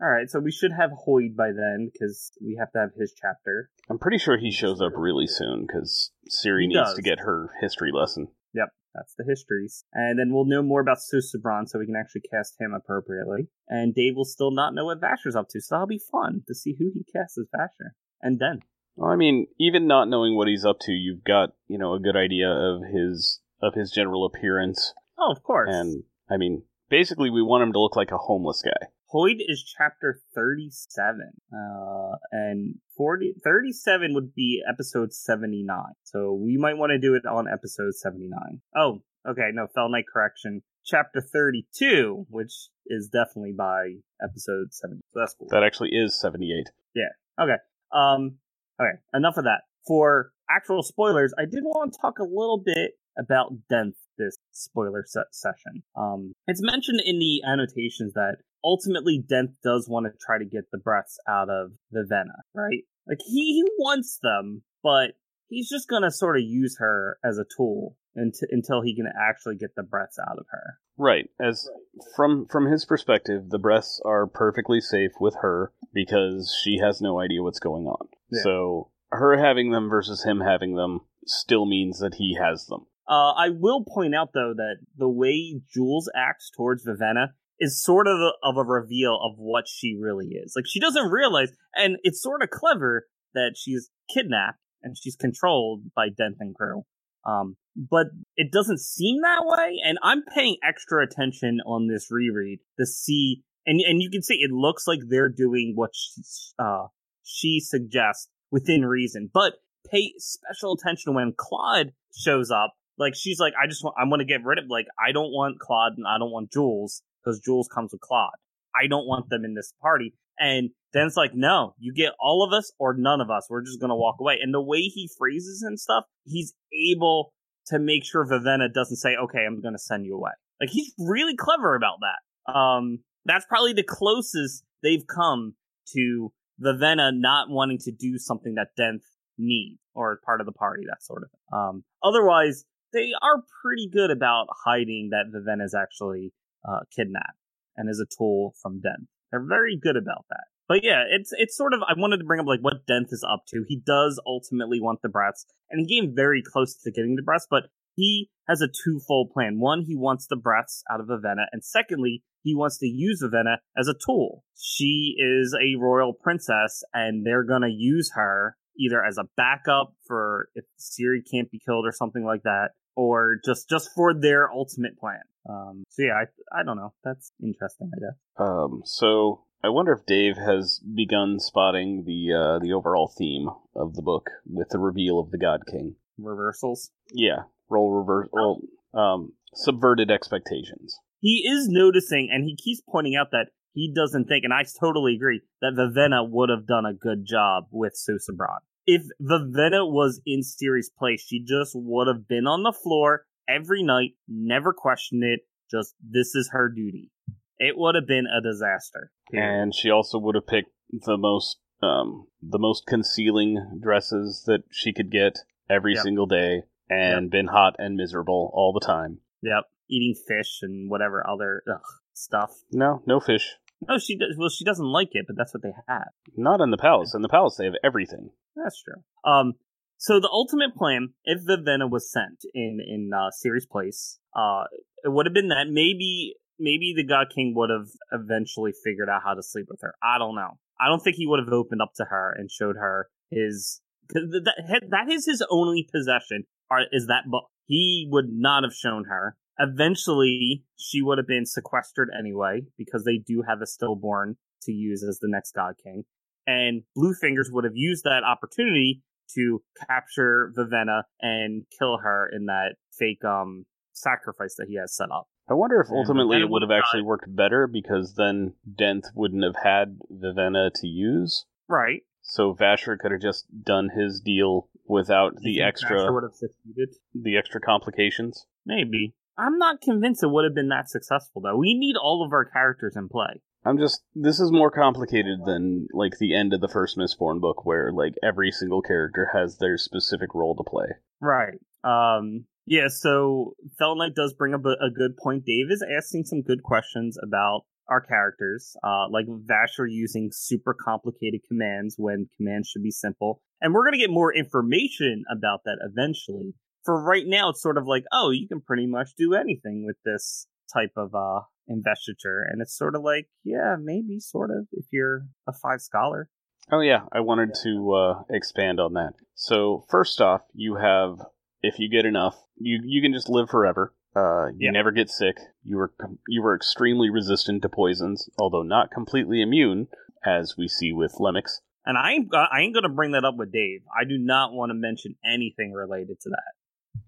[0.00, 3.12] All right, so we should have Hoid by then because we have to have his
[3.20, 3.68] chapter.
[3.90, 6.94] I'm pretty sure he shows up really soon because Siri He needs does.
[6.94, 8.28] to get her history lesson.
[8.54, 9.84] Yep, that's the histories.
[9.93, 13.49] And then we'll know more about Susebron so we can actually cast him appropriately.
[13.68, 16.55] And Dave will still not know what Vasher's up to, so that'll be fun to
[16.55, 17.91] see who he casts as Vasher.
[18.22, 18.61] And then.
[18.97, 22.01] Well, I mean, even not knowing what he's up to, you've got you know a
[22.01, 25.70] good idea of his of his general appearance, Oh, of course.
[25.72, 28.89] and I mean, basically, we want him to look like a homeless guy.
[29.12, 31.32] Hoid is chapter 37.
[31.52, 35.78] Uh, and 40, 37 would be episode 79.
[36.04, 38.61] So we might want to do it on episode 79.
[38.76, 39.48] Oh, okay.
[39.52, 40.62] No, Fell Knight correction.
[40.84, 42.52] Chapter 32, which
[42.86, 45.00] is definitely by episode 70.
[45.12, 45.48] So that's cool.
[45.50, 46.66] That actually is 78.
[46.94, 47.04] Yeah.
[47.42, 47.56] Okay.
[47.92, 48.36] Um.
[48.80, 48.98] Okay.
[49.14, 49.62] Enough of that.
[49.86, 55.04] For actual spoilers, I did want to talk a little bit about Denth this spoiler
[55.06, 55.82] se- session.
[55.96, 60.70] Um, it's mentioned in the annotations that ultimately Denth does want to try to get
[60.72, 62.84] the breaths out of Vivenna, right?
[63.06, 65.12] Like he, he wants them, but
[65.48, 69.56] he's just gonna sort of use her as a tool until until he can actually
[69.56, 70.78] get the breaths out of her.
[70.96, 71.30] Right.
[71.40, 71.68] As
[72.16, 77.20] from from his perspective, the breaths are perfectly safe with her because she has no
[77.20, 78.09] idea what's going on.
[78.30, 78.42] Yeah.
[78.42, 82.86] So her having them versus him having them still means that he has them.
[83.09, 87.28] Uh, I will point out though that the way Jewels acts towards Vivenna
[87.61, 90.52] is sort of a, of a reveal of what she really is.
[90.54, 95.82] Like she doesn't realize, and it's sort of clever that she's kidnapped and she's controlled
[95.94, 96.84] by Denth and crew.
[97.24, 98.06] Um, but
[98.36, 103.42] it doesn't seem that way, and I'm paying extra attention on this reread to see,
[103.66, 106.22] and and you can see it looks like they're doing what she,
[106.59, 106.86] uh,
[107.24, 109.54] she suggests within reason, but
[109.90, 112.72] pay special attention when Clod shows up.
[112.98, 115.30] Like she's like, I just want, I want to get rid of, like, I don't
[115.30, 118.30] want Clod and I don't want Jewels because Jewels comes with Clod.
[118.74, 120.14] I don't want them in this party.
[120.38, 123.46] And it's like, no, you get all of us or none of us.
[123.50, 124.38] We're just gonna walk away.
[124.40, 126.54] And the way he phrases and stuff, he's
[126.92, 127.32] able
[127.66, 130.30] to make sure Vivenna doesn't say, okay, I'm gonna send you away.
[130.60, 132.52] Like he's really clever about that.
[132.52, 135.54] Um, that's probably the closest they've come
[135.94, 139.04] to Vivenna not wanting to do something that Denth
[139.36, 141.40] needs or part of the party, that sort of thing.
[141.52, 146.32] Um, otherwise, they are pretty good about hiding that Vivenna is actually
[146.66, 147.38] uh, kidnapped
[147.76, 149.06] and is a tool from Denth.
[149.30, 150.44] They're very good about that.
[150.68, 153.24] But yeah, it's it's sort of I wanted to bring up like what Denth is
[153.28, 153.64] up to.
[153.66, 157.46] He does ultimately want the brats, and he came very close to getting the brats,
[157.48, 159.59] but he has a twofold plan.
[159.59, 163.56] One, he wants the brats out of Vivenna, and secondly, he wants to use Vivenna
[163.76, 164.44] as a tool.
[164.56, 170.48] She is a royal princess, and they're gonna use her either as a backup for
[170.54, 174.99] if Siri can't be killed or something like that, or just just for their ultimate
[174.99, 175.22] plan.
[175.49, 176.92] Um, so yeah, I I don't know.
[177.05, 177.92] That's interesting.
[177.94, 178.18] I guess.
[178.36, 183.94] Um, so I wonder if Dave has begun spotting the uh, the overall theme of
[183.94, 185.94] the book with the reveal of the God King.
[186.18, 186.90] Reversals.
[187.12, 188.61] Yeah, role reverse, well,
[188.92, 190.99] um, subverted expectations.
[191.20, 195.14] He is noticing, and he keeps pointing out that he doesn't think, and I totally
[195.14, 198.59] agree, that Vivenna would have done a good job with Susebron.
[198.91, 203.82] If Vivenna was in Siri's place, she just would have been on the floor every
[203.82, 205.41] night, never questioned it.
[205.70, 207.11] Just this is her duty.
[207.59, 209.12] It would have been a disaster.
[209.30, 214.95] And she also would have picked the most um, the most concealing dresses that she
[214.95, 216.03] could get every Yep.
[216.03, 219.20] single day, and been hot and miserable all the time.
[219.43, 221.82] Yep, eating fish and whatever other ugh,
[222.14, 222.62] stuff.
[222.72, 223.57] No, no fish.
[223.87, 224.35] No, she does.
[224.37, 226.09] Well, she doesn't like it, but that's what they have.
[226.37, 227.14] Not in the palace.
[227.14, 228.31] In the palace, they have everything.
[228.57, 229.03] That's true.
[229.31, 229.55] Um,
[229.99, 234.64] so the ultimate plan, if the Vivenna was sent in in uh, Siri's place, uh,
[235.05, 239.22] it would have been that maybe maybe the God King would have eventually figured out
[239.24, 239.95] how to sleep with her.
[240.03, 240.59] I don't know.
[240.81, 244.83] I don't think he would have opened up to her and showed her his that
[244.91, 246.45] that is his only possession.
[246.93, 247.45] Is that book?
[247.66, 249.37] He would not have shown her.
[249.59, 255.02] Eventually, she would have been sequestered anyway because they do have a stillborn to use
[255.02, 256.04] as the next God King
[256.48, 259.02] and Bluefingers would have used that opportunity
[259.34, 265.11] to capture Vivenna and kill her in that fake um sacrifice that he has set
[265.12, 265.28] up.
[265.50, 268.54] I wonder if ultimately Vivenna it would have would have actually worked better because then
[268.68, 271.44] Denth wouldn't have had Vivenna to use.
[271.68, 272.02] Right.
[272.22, 276.94] So Vasher could have just done his deal without the extra would have succeeded.
[277.14, 278.46] the extra complications.
[278.64, 279.14] Maybe.
[279.39, 281.57] I'm not convinced it would have been that successful though.
[281.57, 283.41] We need all of our characters in play.
[283.64, 287.64] I'm just this is more complicated than like the end of the first Mistborn book
[287.64, 290.86] where like every single character has their specific role to play.
[291.20, 291.59] Right.
[291.84, 295.47] Um yeah, so Fell Knight does bring up a, a good point.
[295.47, 301.41] Dave is asking some good questions about our characters, uh, like Vasher using super complicated
[301.49, 303.41] commands when commands should be simple.
[303.62, 306.55] And we're going to get more information about that eventually.
[306.89, 309.99] For right now, it's sort of like, oh, you can pretty much do anything with
[310.07, 312.47] this type of uh, investiture.
[312.51, 316.30] And it's sort of like, yeah, maybe, sort of, if you're a Fifth Scholar.
[316.72, 319.12] Oh yeah, I wanted to uh, expand on that.
[319.34, 321.18] So first off, you have
[321.61, 323.93] if you get enough, you you can just live forever.
[324.16, 324.70] Uh, you Yeah.
[324.70, 325.36] never get sick.
[325.62, 325.93] You were
[326.26, 329.89] you were extremely resistant to poisons, although not completely immune,
[330.24, 331.61] as we see with Lemex.
[331.84, 333.80] And I ain't, I ain't going to bring that up with Dave.
[333.99, 336.53] I do not want to mention anything related to that.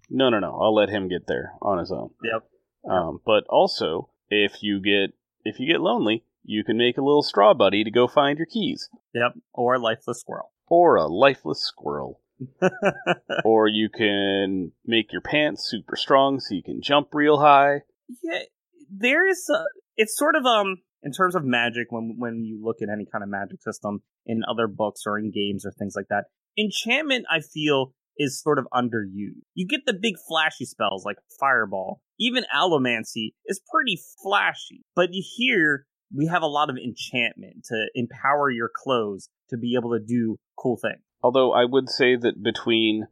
[0.09, 0.59] No, no, no.
[0.61, 2.11] I'll let him get there on his own.
[2.22, 2.43] Yep.
[2.91, 5.14] Um, but also, if you get
[5.45, 8.47] if you get lonely, you can make a little straw buddy to go find your
[8.47, 9.33] keys, Yep.
[9.53, 10.53] Or lifeless squirrel.
[10.68, 12.20] or a lifeless squirrel,
[13.45, 17.81] or you can make your pants super strong so you can jump real high.
[18.22, 18.41] yeah,
[18.91, 19.62] there is a,
[19.97, 23.22] it's sort of um in terms of magic, when when you look at any kind
[23.24, 26.24] of magic system in other books or in games or things like that,
[26.59, 29.41] enchantment I feel is sort of underused.
[29.55, 32.03] You get the big flashy spells like fireball.
[32.21, 37.87] Even allomancy is pretty flashy, but you hear we have a lot of enchantment to
[37.95, 41.01] empower your clothes to be able to do cool things.
[41.23, 43.09] Although I would say that between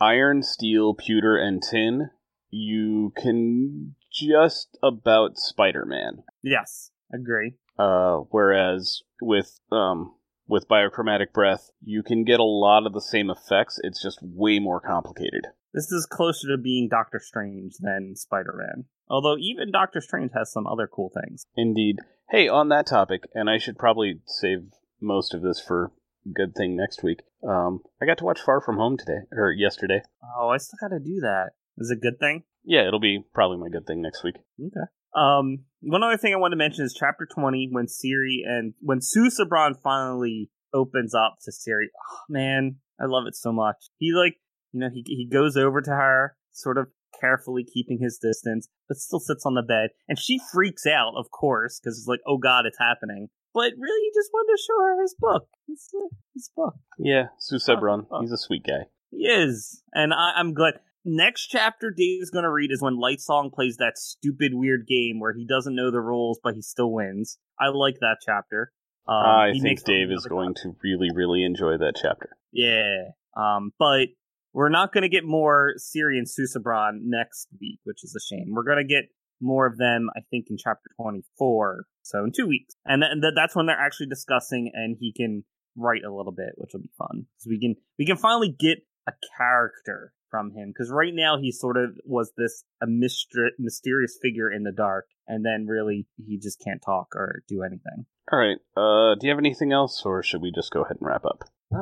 [0.00, 2.10] iron, steel, pewter, and tin,
[2.50, 6.22] you can just about Spider Man.
[6.42, 7.54] Yes, agree.
[7.76, 10.14] Uh, whereas with um,
[10.48, 13.78] with biochromatic breath, you can get a lot of the same effects.
[13.82, 15.46] It's just way more complicated.
[15.74, 18.86] This is closer to being Doctor Strange than Spider Man.
[19.08, 21.44] Although even Doctor Strange has some other cool things.
[21.56, 21.98] Indeed.
[22.30, 24.70] Hey, on that topic, and I should probably save
[25.00, 25.92] most of this for
[26.34, 27.20] good thing next week.
[27.46, 30.02] Um, I got to watch Far From Home today or yesterday.
[30.38, 31.50] Oh, I still got to do that.
[31.78, 32.42] Is it a good thing?
[32.64, 34.36] Yeah, it'll be probably my good thing next week.
[34.60, 34.90] Okay.
[35.18, 39.00] Um, one other thing I want to mention is chapter 20 when Siri and when
[39.00, 41.90] Susebron finally opens up to Siri.
[41.94, 43.76] Oh, man, I love it so much.
[43.96, 44.36] He like,
[44.72, 46.88] you know, he he goes over to her, sort of
[47.20, 51.30] carefully keeping his distance, but still sits on the bed, and she freaks out, of
[51.30, 53.28] course, because it's like, oh god, it's happening.
[53.54, 55.48] But really, he just wanted to show her his book.
[55.66, 55.88] His,
[56.34, 56.74] his book.
[56.98, 57.58] Yeah, Sue.
[57.68, 58.20] Oh, oh.
[58.20, 58.86] He's a sweet guy.
[59.10, 60.74] He is, and I, I'm glad
[61.04, 65.20] next chapter Dave is going to read is when Lightsong plays that stupid weird game
[65.20, 67.38] where he doesn't know the rules but he still wins.
[67.60, 68.72] I like that chapter.
[69.06, 72.36] Um, I think Dave is going to really, really enjoy that chapter.
[72.52, 74.08] Yeah, um, but
[74.52, 78.52] we're not going to get more Siri and Susebron next week, which is a shame.
[78.52, 79.04] We're going to get
[79.40, 82.74] more of them, I think, in chapter 24, so in two weeks.
[82.84, 85.44] And, th- and th- that's when they're actually discussing and he can
[85.76, 87.26] write a little bit, which will be fun.
[87.38, 91.50] So we can, we can finally get a character from him because right now he
[91.52, 96.38] sort of was this a myster- mysterious figure in the dark and then really he
[96.38, 98.06] just can't talk or do anything.
[98.30, 101.06] All right uh do you have anything else or should we just go ahead and
[101.06, 101.44] wrap up?
[101.74, 101.78] Uh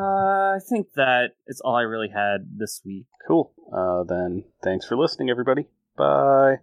[0.57, 3.07] i think that is all i really had this week.
[3.27, 3.53] Cool.
[3.73, 5.67] Uh then thanks for listening everybody.
[5.97, 6.57] Bye.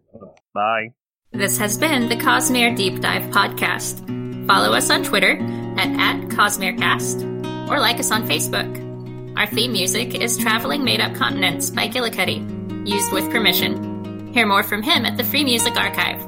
[0.54, 0.94] Bye.
[1.32, 4.48] This has been the cosmere deep dive podcast.
[4.48, 5.38] Follow us on twitter
[5.78, 8.93] at, at cosmerecast or like us on facebook
[9.36, 14.32] our theme music is Traveling Made Up Continents by Gillicuddy, used with permission.
[14.34, 16.22] Hear more from him at the Free Music Archive.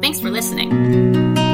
[0.00, 1.49] Thanks for listening.